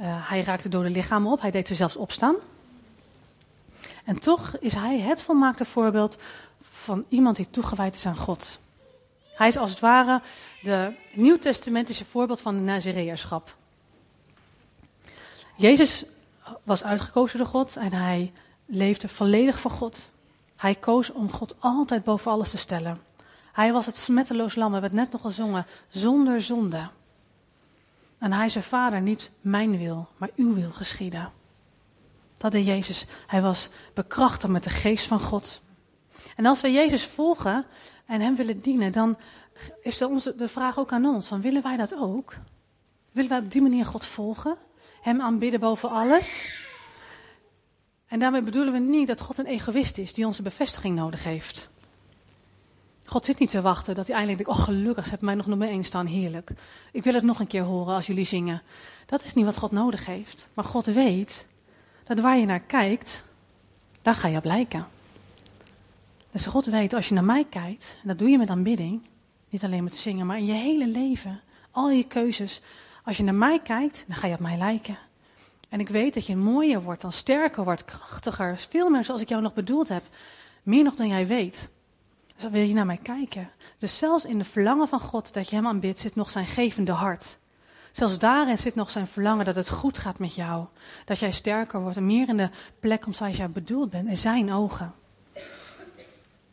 [0.01, 2.37] Uh, hij raakte door de lichamen op, hij deed ze zelfs opstaan.
[4.05, 6.18] En toch is hij het volmaakte voorbeeld
[6.61, 8.59] van iemand die toegewijd is aan God.
[9.35, 10.20] Hij is als het ware
[10.62, 13.55] de nieuwtestamentische voorbeeld van de Nazireërschap.
[15.57, 16.05] Jezus
[16.62, 18.33] was uitgekozen door God en hij
[18.66, 20.09] leefde volledig voor God.
[20.62, 22.98] Hij koos om God altijd boven alles te stellen.
[23.53, 26.88] Hij was het smetteloos lam, we hebben het net nog gezongen, zonder zonde.
[28.18, 31.33] En hij zei, vader, niet mijn wil, maar uw wil geschieden.
[32.37, 33.07] Dat deed Jezus.
[33.27, 35.61] Hij was bekrachtigd met de geest van God.
[36.37, 37.66] En als we Jezus volgen
[38.07, 39.16] en hem willen dienen, dan
[39.81, 42.35] is de, onze, de vraag ook aan ons, willen wij dat ook?
[43.12, 44.57] Willen wij op die manier God volgen?
[45.01, 46.51] Hem aanbidden boven alles.
[48.12, 51.68] En daarmee bedoelen we niet dat God een egoïst is die onze bevestiging nodig heeft.
[53.05, 55.46] God zit niet te wachten dat hij eindelijk denkt, oh gelukkig, ze hebben mij nog
[55.46, 56.51] nummer één staan, heerlijk.
[56.92, 58.62] Ik wil het nog een keer horen als jullie zingen.
[59.07, 60.48] Dat is niet wat God nodig heeft.
[60.55, 61.46] Maar God weet
[62.05, 63.25] dat waar je naar kijkt,
[64.03, 64.87] daar ga je op lijken.
[66.31, 69.03] Dus God weet, als je naar mij kijkt, en dat doe je met aanbidding,
[69.48, 72.61] niet alleen met zingen, maar in je hele leven, al je keuzes.
[73.05, 74.98] Als je naar mij kijkt, dan ga je op mij lijken.
[75.72, 79.28] En ik weet dat je mooier wordt, dan sterker wordt, krachtiger, veel meer zoals ik
[79.28, 80.02] jou nog bedoeld heb.
[80.62, 81.70] Meer nog dan jij weet.
[82.35, 83.50] Dus dan wil je naar mij kijken.
[83.78, 86.92] Dus zelfs in de verlangen van God dat je hem aanbidt, zit nog zijn gevende
[86.92, 87.38] hart.
[87.92, 90.66] Zelfs daarin zit nog zijn verlangen dat het goed gaat met jou.
[91.04, 94.18] Dat jij sterker wordt en meer in de plek om zoals jij bedoeld bent, in
[94.18, 94.92] zijn ogen.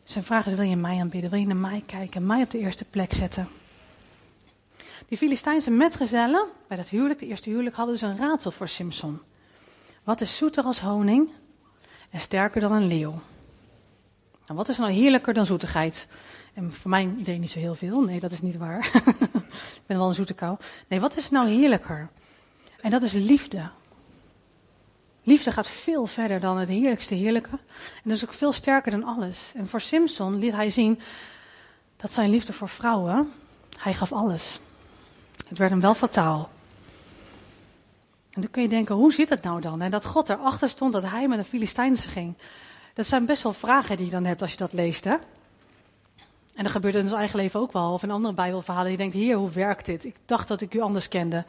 [0.04, 1.30] Zijn vraag is, wil je mij aanbidden?
[1.30, 2.26] Wil je naar mij kijken?
[2.26, 3.48] Mij op de eerste plek zetten?
[5.10, 9.20] Die Filistijnse metgezellen, bij dat huwelijk, de eerste huwelijk, hadden dus een raadsel voor Simson.
[10.04, 11.30] Wat is zoeter als honing
[12.10, 13.10] en sterker dan een leeuw?
[14.46, 16.08] Nou, wat is nou heerlijker dan zoetigheid?
[16.54, 18.00] En voor mijn idee niet zo heel veel.
[18.00, 18.90] Nee, dat is niet waar.
[19.80, 20.56] ik ben wel een zoete kou.
[20.88, 22.08] Nee, wat is nou heerlijker?
[22.80, 23.68] En dat is liefde.
[25.22, 27.50] Liefde gaat veel verder dan het heerlijkste heerlijke.
[28.02, 29.52] En dat is ook veel sterker dan alles.
[29.54, 31.00] En voor Simpson liet hij zien
[31.96, 33.32] dat zijn liefde voor vrouwen,
[33.78, 34.60] hij gaf alles.
[35.48, 36.50] Het werd hem wel fataal.
[38.30, 39.82] En dan kun je denken, hoe zit het nou dan?
[39.82, 42.34] En dat God erachter stond dat hij met een Filistijnse ging.
[42.94, 45.16] Dat zijn best wel vragen die je dan hebt als je dat leest, hè?
[46.54, 47.92] En dat gebeurt in ons eigen leven ook wel.
[47.92, 48.90] Of in andere Bijbelverhalen.
[48.90, 50.04] Je denkt, hier, hoe werkt dit?
[50.04, 51.44] Ik dacht dat ik u anders kende.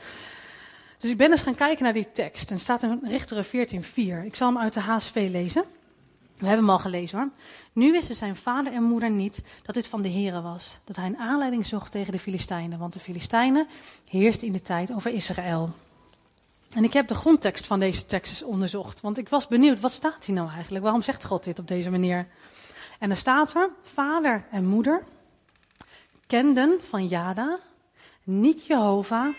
[0.98, 2.52] Dus ik ben eens gaan kijken naar die tekst.
[2.52, 4.26] En staat in Richteren 14:4.
[4.26, 5.64] Ik zal hem uit de HSV lezen.
[6.42, 7.30] We hebben hem al gelezen hoor.
[7.74, 10.80] Nu wisten zijn vader en moeder niet dat dit van de Here was.
[10.84, 12.80] Dat hij een aanleiding zocht tegen de Filistijnen.
[12.80, 13.68] Want de Filistijnen
[14.10, 15.70] heersten in de tijd over Israël.
[16.70, 19.02] En ik heb de grondtekst van deze tekst onderzocht.
[19.02, 20.84] Want ik was benieuwd, wat staat hier nou eigenlijk?
[20.84, 22.28] Waarom zegt God dit op deze manier?
[23.00, 25.04] En er staat er, vader en moeder
[26.28, 27.60] kenden van Jada
[28.24, 29.36] niet Jehovah,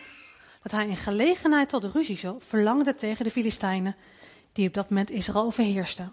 [0.63, 3.97] dat hij in gelegenheid tot ruzie verlangde tegen de Filistijnen,
[4.53, 6.13] die op dat moment Israël overheersten.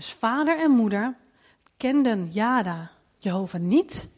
[0.00, 1.16] Dus vader en moeder
[1.76, 4.08] kenden Jada, Jehovah niet,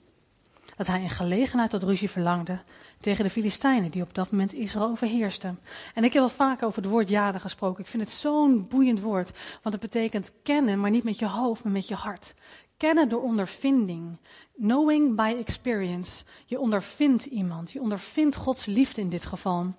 [0.76, 2.62] dat hij in gelegenheid tot ruzie verlangde
[3.00, 5.58] tegen de Filistijnen, die op dat moment Israël overheersten.
[5.94, 7.84] En ik heb wel vaak over het woord Jada gesproken.
[7.84, 9.30] Ik vind het zo'n boeiend woord,
[9.62, 12.34] want het betekent kennen, maar niet met je hoofd, maar met je hart.
[12.76, 14.18] Kennen door ondervinding.
[14.56, 16.24] Knowing by experience.
[16.46, 17.72] Je ondervindt iemand.
[17.72, 19.74] Je ondervindt Gods liefde in dit geval.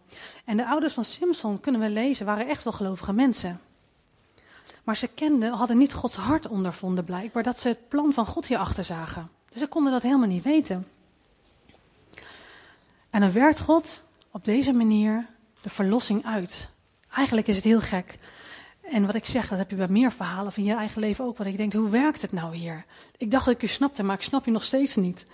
[0.45, 3.59] En de ouders van Simpson, kunnen we lezen, waren echt wel gelovige mensen.
[4.83, 8.47] Maar ze kenden, hadden niet Gods hart ondervonden blijkbaar, dat ze het plan van God
[8.47, 9.29] hierachter zagen.
[9.49, 10.87] Dus ze konden dat helemaal niet weten.
[13.09, 15.27] En dan werkt God op deze manier
[15.61, 16.69] de verlossing uit.
[17.09, 18.17] Eigenlijk is het heel gek.
[18.81, 21.37] En wat ik zeg, dat heb je bij meer verhalen van je eigen leven ook.
[21.37, 22.85] Want ik denk, hoe werkt het nou hier?
[23.17, 25.27] Ik dacht dat ik je snapte, maar ik snap je nog steeds niet.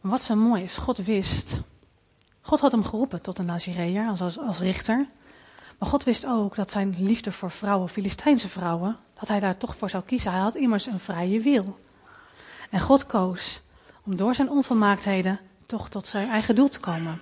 [0.00, 1.60] Maar wat zo mooi is, God wist.
[2.40, 5.06] God had hem geroepen tot een Nazireër, als, als, richter.
[5.78, 9.76] Maar God wist ook dat zijn liefde voor vrouwen, Filistijnse vrouwen, dat hij daar toch
[9.76, 10.32] voor zou kiezen.
[10.32, 11.78] Hij had immers een vrije wil.
[12.70, 13.60] En God koos
[14.04, 17.20] om door zijn onvolmaaktheden toch tot zijn eigen doel te komen.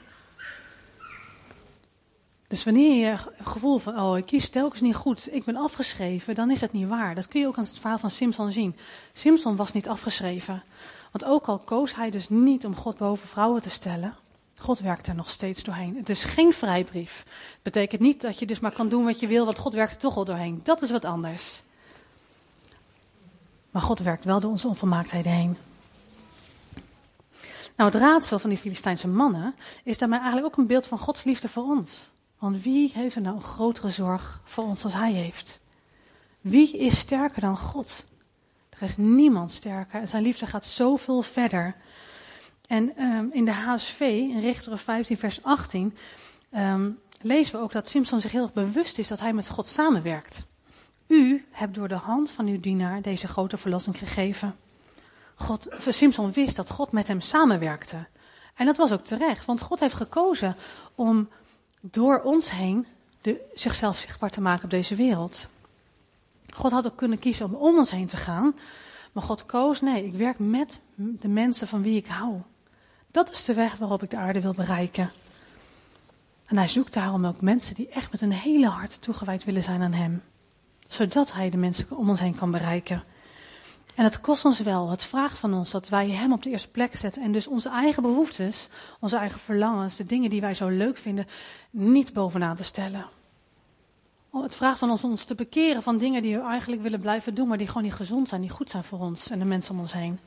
[2.48, 6.34] Dus wanneer je het gevoel van, oh, ik kies telkens niet goed, ik ben afgeschreven,
[6.34, 7.14] dan is dat niet waar.
[7.14, 8.76] Dat kun je ook aan het verhaal van Simpson zien.
[9.12, 10.62] Simpson was niet afgeschreven.
[11.10, 14.16] Want ook al koos hij dus niet om God boven vrouwen te stellen,
[14.64, 15.96] God werkt er nog steeds doorheen.
[15.96, 17.24] Het is geen vrijbrief.
[17.26, 19.92] Het betekent niet dat je dus maar kan doen wat je wil, want God werkt
[19.92, 20.60] er toch al doorheen.
[20.64, 21.62] Dat is wat anders.
[23.70, 25.56] Maar God werkt wel door onze onvolmaaktheden heen.
[27.76, 31.24] Nou, het raadsel van die Filistijnse mannen is daarmee eigenlijk ook een beeld van Gods
[31.24, 32.08] liefde voor ons.
[32.38, 35.60] Want wie heeft er nou een grotere zorg voor ons als Hij heeft?
[36.40, 38.04] Wie is sterker dan God?
[38.68, 41.76] Er is niemand sterker en zijn liefde gaat zoveel verder.
[42.68, 45.96] En um, in de HSV, in Richteren 15, vers 18,
[46.54, 50.44] um, lezen we ook dat Simpson zich heel bewust is dat hij met God samenwerkt.
[51.06, 54.56] U hebt door de hand van uw dienaar deze grote verlossing gegeven.
[55.34, 58.06] God, Simpson wist dat God met hem samenwerkte.
[58.54, 60.56] En dat was ook terecht, want God heeft gekozen
[60.94, 61.28] om
[61.80, 62.86] door ons heen
[63.20, 65.48] de, zichzelf zichtbaar te maken op deze wereld.
[66.54, 68.54] God had ook kunnen kiezen om om ons heen te gaan,
[69.12, 72.40] maar God koos, nee, ik werk met de mensen van wie ik hou.
[73.14, 75.10] Dat is de weg waarop ik de aarde wil bereiken.
[76.46, 79.82] En hij zoekt daarom ook mensen die echt met een hele hart toegewijd willen zijn
[79.82, 80.22] aan hem.
[80.88, 83.02] Zodat hij de mensen om ons heen kan bereiken.
[83.94, 86.68] En het kost ons wel, het vraagt van ons dat wij Hem op de eerste
[86.68, 87.22] plek zetten.
[87.22, 88.68] En dus onze eigen behoeftes,
[89.00, 91.26] onze eigen verlangens, de dingen die wij zo leuk vinden,
[91.70, 93.06] niet bovenaan te stellen.
[94.30, 97.34] Oh, het vraagt van ons ons te bekeren van dingen die we eigenlijk willen blijven
[97.34, 99.74] doen, maar die gewoon niet gezond zijn, niet goed zijn voor ons en de mensen
[99.74, 100.18] om ons heen.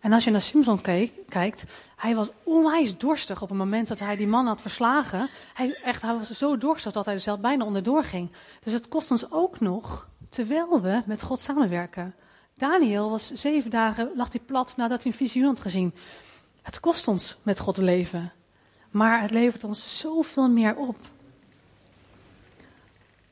[0.00, 0.80] En als je naar Simpson
[1.28, 1.64] kijkt,
[1.96, 5.30] hij was onwijs dorstig op het moment dat hij die man had verslagen.
[5.54, 8.30] Hij, echt, hij was zo dorstig dat hij er zelf bijna onderdoor ging.
[8.62, 12.14] Dus het kost ons ook nog, terwijl we met God samenwerken.
[12.54, 15.94] Daniel was zeven dagen, lag hij plat nadat hij een visioen had gezien.
[16.62, 18.32] Het kost ons met God leven.
[18.90, 20.96] Maar het levert ons zoveel meer op.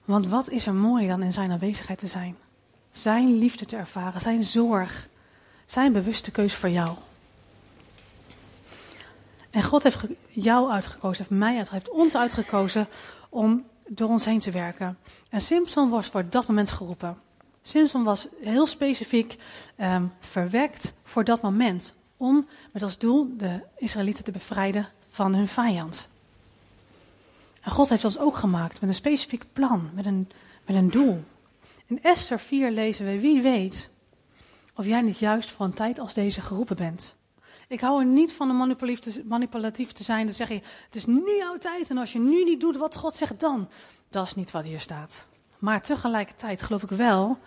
[0.05, 2.37] Want wat is er mooi dan in zijn aanwezigheid te zijn?
[2.91, 5.09] Zijn liefde te ervaren, zijn zorg,
[5.67, 6.97] zijn bewuste keus voor jou.
[9.51, 9.99] En God heeft
[10.29, 12.89] jou uitgekozen, heeft mij uit, heeft ons uitgekozen
[13.29, 14.99] om door ons heen te werken.
[15.31, 17.19] En Simpson was voor dat moment geroepen.
[17.63, 19.37] Simpson was heel specifiek
[19.81, 21.95] um, verwekt voor dat moment.
[22.17, 26.09] Om met als doel de Israëlieten te bevrijden van hun vijand.
[27.61, 30.31] En God heeft ons ook gemaakt met een specifiek plan, met een,
[30.67, 31.25] met een doel.
[31.87, 33.89] In Esther 4 lezen we, wie weet
[34.77, 37.15] of jij niet juist voor een tijd als deze geroepen bent.
[37.69, 38.77] Ik hou er niet van om
[39.25, 42.45] manipulatief te zijn, dan zeg je, het is nu jouw tijd en als je nu
[42.45, 43.69] niet doet wat God zegt dan.
[44.11, 45.27] Dat is niet wat hier staat.
[45.59, 47.39] Maar tegelijkertijd geloof ik wel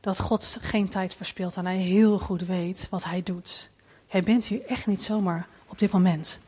[0.00, 3.70] dat God geen tijd verspilt en hij heel goed weet wat hij doet.
[4.06, 6.38] Jij bent hier echt niet zomaar op dit moment.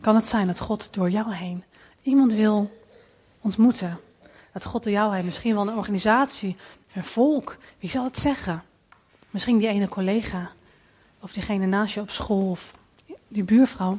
[0.00, 1.64] Kan het zijn dat God door jou heen
[2.02, 2.70] iemand wil
[3.40, 4.00] ontmoeten?
[4.52, 6.56] Dat God door jou heen misschien wel een organisatie,
[6.92, 8.62] een volk, wie zal het zeggen?
[9.30, 10.50] Misschien die ene collega,
[11.20, 12.74] of diegene naast je op school, of
[13.28, 13.98] die buurvrouw.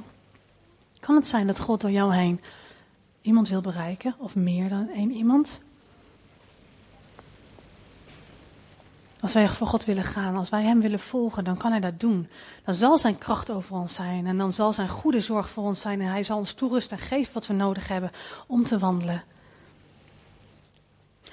[0.99, 2.41] Kan het zijn dat God door jou heen
[3.21, 5.59] iemand wil bereiken, of meer dan één iemand?
[9.19, 11.99] Als wij voor God willen gaan, als wij Hem willen volgen, dan kan Hij dat
[11.99, 12.29] doen.
[12.63, 15.81] Dan zal Zijn kracht over ons zijn en dan zal Zijn goede zorg voor ons
[15.81, 18.11] zijn en Hij zal ons toerusten en geven wat we nodig hebben
[18.47, 19.23] om te wandelen.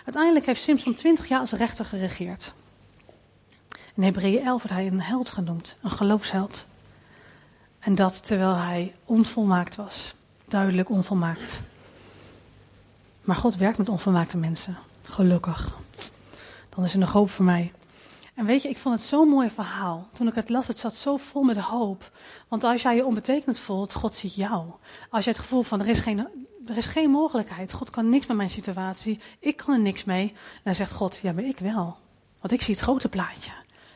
[0.05, 2.55] Uiteindelijk heeft Simpson twintig jaar als rechter geregeerd.
[3.95, 6.67] In Hebreeën 11 wordt hij een held genoemd, een geloofsheld.
[7.79, 11.63] En dat terwijl hij onvolmaakt was, duidelijk onvolmaakt.
[13.21, 15.75] Maar God werkt met onvolmaakte mensen, gelukkig
[16.75, 17.73] dan is er nog hoop voor mij.
[18.35, 20.09] En weet je, ik vond het zo'n mooi verhaal.
[20.13, 22.11] Toen ik het las, het zat zo vol met hoop.
[22.49, 24.65] Want als jij je onbetekend voelt, God ziet jou.
[25.11, 26.19] Als je het gevoel van er is geen,
[26.67, 30.35] er is geen mogelijkheid, God kan niks met mijn situatie, ik kan er niks mee.
[30.63, 31.97] Dan zegt God, ja, maar ik wel.
[32.41, 33.51] Want ik zie het grote plaatje.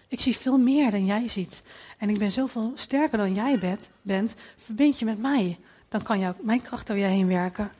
[0.08, 1.62] Ik zie veel meer dan jij ziet.
[1.98, 5.58] En ik ben zoveel sterker dan jij bent, bent verbind je met mij.
[5.88, 7.70] Dan kan jou, mijn kracht door jij heen werken.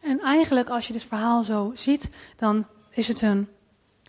[0.00, 3.48] En eigenlijk, als je dit verhaal zo ziet, dan is het een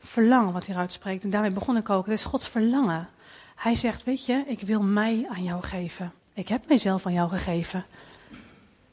[0.02, 1.24] verlangen wat hij uitspreekt.
[1.24, 2.06] En daarmee begon ik ook.
[2.06, 3.10] Het is Gods verlangen.
[3.56, 6.14] Hij zegt, weet je, ik wil mij aan jou geven.
[6.34, 7.86] Ik heb mijzelf aan jou gegeven.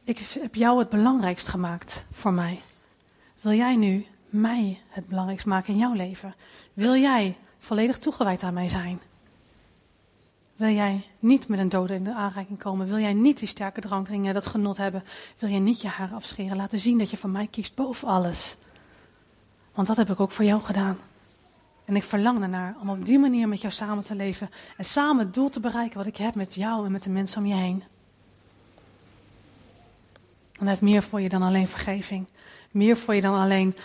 [0.05, 2.61] Ik heb jou het belangrijkst gemaakt voor mij.
[3.41, 6.35] Wil jij nu mij het belangrijkst maken in jouw leven?
[6.73, 9.01] Wil jij volledig toegewijd aan mij zijn?
[10.57, 12.87] Wil jij niet met een dode in de aanraking komen?
[12.87, 15.05] Wil jij niet die sterke drank drinken, dat genot hebben?
[15.39, 16.57] Wil jij niet je haar afscheren?
[16.57, 18.57] Laten zien dat je van mij kiest boven alles.
[19.75, 20.99] Want dat heb ik ook voor jou gedaan.
[21.85, 24.51] En ik verlang ernaar om op die manier met jou samen te leven.
[24.77, 27.39] En samen het doel te bereiken wat ik heb met jou en met de mensen
[27.39, 27.83] om je heen.
[30.53, 32.27] En hij heeft meer voor je dan alleen vergeving.
[32.71, 33.77] Meer voor je dan alleen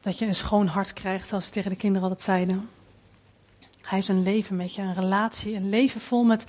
[0.00, 2.68] dat je een schoon hart krijgt, zoals we tegen de kinderen altijd zeiden.
[3.84, 6.46] Hij heeft een leven met je, een relatie, een leven vol met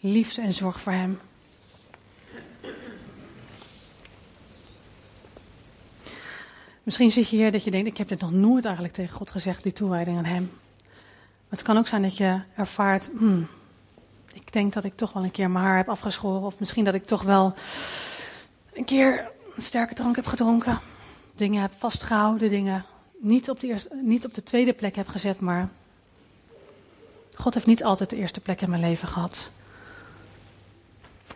[0.00, 1.20] liefde en zorg voor hem.
[6.82, 9.30] Misschien zit je hier dat je denkt, ik heb dit nog nooit eigenlijk tegen God
[9.30, 10.50] gezegd, die toewijding aan hem.
[11.48, 13.48] Maar het kan ook zijn dat je ervaart, hmm,
[14.32, 16.42] ik denk dat ik toch wel een keer mijn haar heb afgeschoren.
[16.42, 17.54] Of misschien dat ik toch wel
[18.72, 20.78] een keer een sterke drank heb gedronken.
[21.34, 22.84] Dingen heb vastgehouden, dingen
[23.18, 25.68] niet op, de niet op de tweede plek heb gezet, maar
[27.40, 29.50] God heeft niet altijd de eerste plek in mijn leven gehad.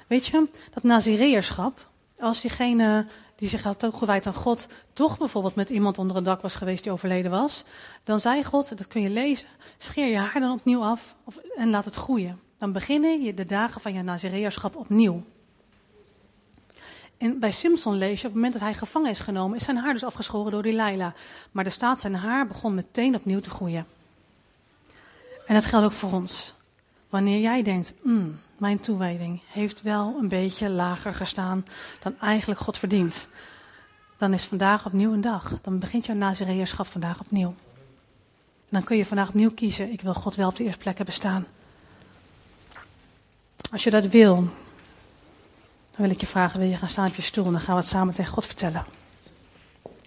[0.06, 1.86] Weet je, dat Nazireërschap,
[2.18, 6.24] als diegene die zich had ook gewijd aan God, toch bijvoorbeeld met iemand onder een
[6.24, 7.64] dak was geweest die overleden was,
[8.04, 9.46] dan zei God, dat kun je lezen,
[9.78, 12.40] scheer je haar dan opnieuw af of, en laat het groeien.
[12.58, 15.22] Dan beginnen je de dagen van je Nazireërschap opnieuw.
[17.18, 19.76] En bij Simpson lees je, op het moment dat hij gevangen is genomen, is zijn
[19.76, 21.12] haar dus afgeschoren door Delilah.
[21.52, 23.86] Maar er staat, zijn haar begon meteen opnieuw te groeien.
[25.46, 26.54] En dat geldt ook voor ons.
[27.08, 31.64] Wanneer jij denkt, mm, mijn toewijding heeft wel een beetje lager gestaan
[32.02, 33.28] dan eigenlijk God verdient.
[34.16, 35.58] Dan is vandaag opnieuw een dag.
[35.62, 37.54] Dan begint jouw nazireërschap vandaag opnieuw.
[38.68, 39.92] dan kun je vandaag opnieuw kiezen.
[39.92, 41.46] Ik wil God wel op de eerste plek hebben staan.
[43.72, 44.50] Als je dat wil, dan
[45.96, 47.44] wil ik je vragen, wil je gaan staan op je stoel?
[47.44, 48.84] En dan gaan we het samen tegen God vertellen.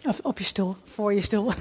[0.03, 1.51] Of op je stoel, voor je stoel.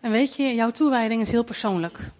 [0.00, 2.10] En weet je, jouw toewijding is heel persoonlijk.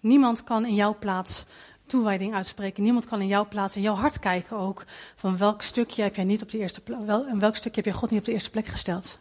[0.00, 1.44] Niemand kan in jouw plaats
[1.86, 2.82] toewijding uitspreken.
[2.82, 4.84] Niemand kan in jouw plaats, in jouw hart kijken ook.
[5.16, 7.92] Van welk stukje heb jij niet op de eerste plek, wel, en welk stukje heb
[7.92, 9.18] je God niet op de eerste plek gesteld.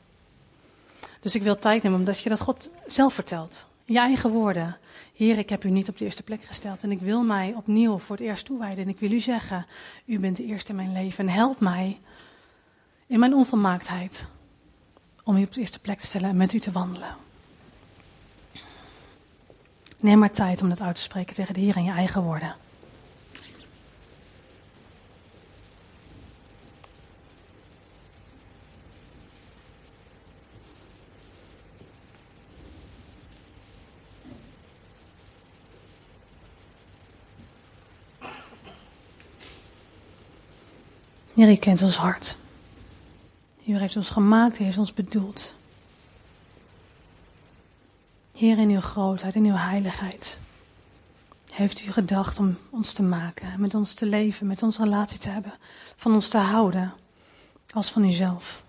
[1.19, 3.65] Dus ik wil tijd nemen omdat je dat God zelf vertelt.
[3.85, 4.77] In je eigen woorden.
[5.13, 6.83] Heer, ik heb u niet op de eerste plek gesteld.
[6.83, 8.83] En ik wil mij opnieuw voor het eerst toewijden.
[8.83, 9.65] En ik wil u zeggen,
[10.05, 11.27] u bent de eerste in mijn leven.
[11.27, 11.99] En help mij
[13.07, 14.27] in mijn onvolmaaktheid.
[15.23, 17.15] Om u op de eerste plek te stellen en met u te wandelen.
[20.01, 22.55] Neem maar tijd om dat uit te spreken tegen de Heer in je eigen woorden.
[41.33, 42.37] Heer, u kent ons hart.
[43.65, 45.53] U heeft ons gemaakt, Hij heeft ons bedoeld.
[48.39, 50.39] Heer, in uw grootheid, in uw heiligheid,
[51.51, 55.29] heeft u gedacht om ons te maken, met ons te leven, met ons relatie te
[55.29, 55.53] hebben,
[55.95, 56.93] van ons te houden,
[57.73, 58.63] als van uzelf.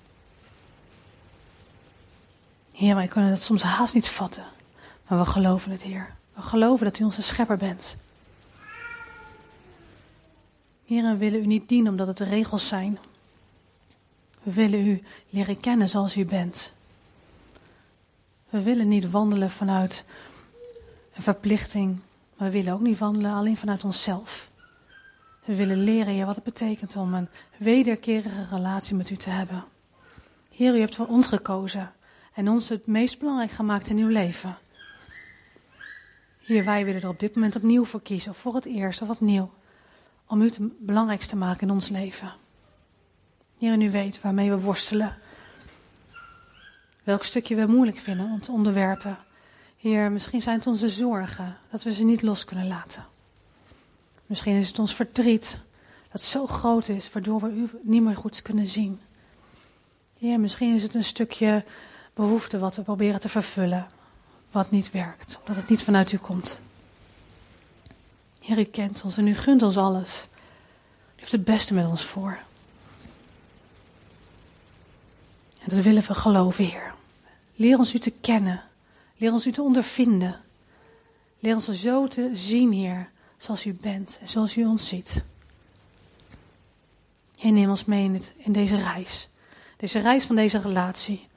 [2.73, 4.45] Heer, wij kunnen dat soms haast niet vatten,
[5.07, 6.15] maar we geloven het, Heer.
[6.35, 7.97] We geloven dat u onze schepper bent.
[10.85, 12.99] Heer, we willen u niet dienen omdat het de regels zijn.
[14.43, 16.73] We willen u leren kennen zoals u bent.
[18.51, 20.05] We willen niet wandelen vanuit
[21.15, 21.99] een verplichting,
[22.37, 24.51] maar we willen ook niet wandelen alleen vanuit onszelf.
[25.45, 29.65] We willen leren, Heer, wat het betekent om een wederkerige relatie met u te hebben.
[30.51, 31.93] Heer, u hebt voor ons gekozen
[32.35, 34.57] en ons het meest belangrijk gemaakt in uw leven.
[36.45, 39.09] Heer, wij willen er op dit moment opnieuw voor kiezen, of voor het eerst of
[39.09, 39.51] opnieuw,
[40.27, 42.33] om u het belangrijkste te maken in ons leven.
[43.59, 45.17] Heer, en u weet waarmee we worstelen.
[47.11, 49.19] Welk stukje we moeilijk vinden om te onderwerpen.
[49.77, 53.07] Heer, misschien zijn het onze zorgen dat we ze niet los kunnen laten.
[54.27, 55.61] Misschien is het ons verdriet
[56.13, 59.01] dat zo groot is, waardoor we u niet meer goed kunnen zien.
[60.19, 61.65] Heer, misschien is het een stukje
[62.15, 63.87] behoefte wat we proberen te vervullen,
[64.51, 66.61] wat niet werkt, omdat het niet vanuit u komt.
[68.41, 70.27] Heer, u kent ons en u gunt ons alles.
[71.17, 72.39] U heeft het beste met ons voor.
[75.59, 76.99] En dat willen we geloven, Heer.
[77.61, 78.63] Leer ons u te kennen.
[79.17, 80.41] Leer ons u te ondervinden.
[81.39, 85.23] Leer ons zo te zien, Heer, zoals u bent en zoals u ons ziet.
[87.37, 89.29] Heer, neem ons mee in, in deze reis.
[89.77, 91.29] Deze reis van deze relatie.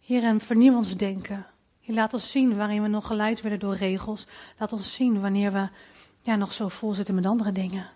[0.00, 1.46] Heer, en vernieuw ons denken.
[1.80, 4.26] Heer, laat ons zien waarin we nog geleid werden door regels.
[4.58, 5.68] Laat ons zien wanneer we
[6.22, 7.90] ja, nog zo vol zitten met andere dingen.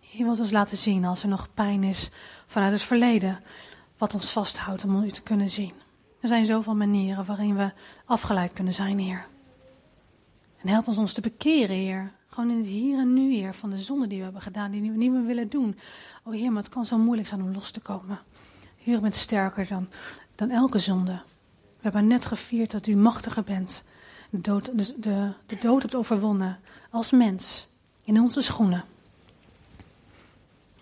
[0.00, 2.10] Heer, wilt ons laten zien als er nog pijn is
[2.46, 3.40] vanuit het verleden
[3.98, 5.72] wat ons vasthoudt om u te kunnen zien.
[6.22, 7.72] Er zijn zoveel manieren waarin we
[8.04, 9.24] afgeleid kunnen zijn, Heer.
[10.58, 12.12] En help ons ons te bekeren, Heer.
[12.26, 14.80] Gewoon in het hier en nu, Heer, van de zonde die we hebben gedaan, die
[14.80, 15.78] we niet meer willen doen.
[16.22, 18.18] O Heer, maar het kan zo moeilijk zijn om los te komen.
[18.76, 19.88] Heer, u bent sterker dan,
[20.34, 21.12] dan elke zonde.
[21.52, 23.84] We hebben net gevierd dat u machtiger bent.
[24.30, 26.58] De dood, de, de, de dood hebt overwonnen
[26.90, 27.68] als mens
[28.04, 28.84] in onze schoenen.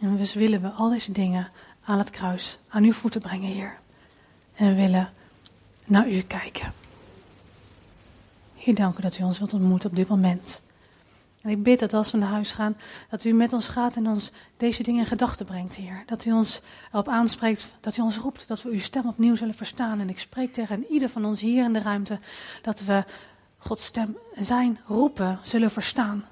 [0.01, 1.51] En dus willen we al deze dingen
[1.85, 3.79] aan het kruis, aan uw voeten brengen, Heer.
[4.55, 5.13] En we willen
[5.87, 6.73] naar u kijken.
[8.57, 10.61] Heer, dank u dat u ons wilt ontmoeten op dit moment.
[11.41, 12.77] En ik bid dat als we naar huis gaan,
[13.11, 16.03] dat u met ons gaat en ons deze dingen in gedachten brengt, Heer.
[16.07, 16.61] Dat u ons
[16.93, 20.01] erop aanspreekt, dat u ons roept, dat we uw stem opnieuw zullen verstaan.
[20.01, 22.19] En ik spreek tegen ieder van ons hier in de ruimte,
[22.63, 23.05] dat we
[23.59, 26.25] Gods stem zijn roepen zullen verstaan.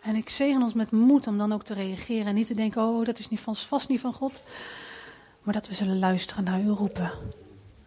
[0.00, 2.82] En ik zegen ons met moed om dan ook te reageren en niet te denken,
[2.82, 4.42] oh dat is niet van, vast niet van God.
[5.42, 7.10] Maar dat we zullen luisteren naar uw roepen.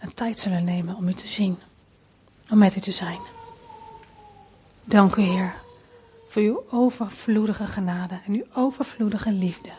[0.03, 1.59] En tijd zullen nemen om u te zien.
[2.49, 3.19] Om met u te zijn.
[4.83, 5.53] Dank u Heer
[6.27, 9.69] voor uw overvloedige genade en uw overvloedige liefde.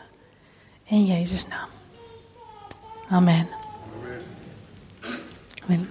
[0.83, 1.69] In Jezus' naam.
[3.09, 3.47] Amen.
[5.63, 5.89] Amen.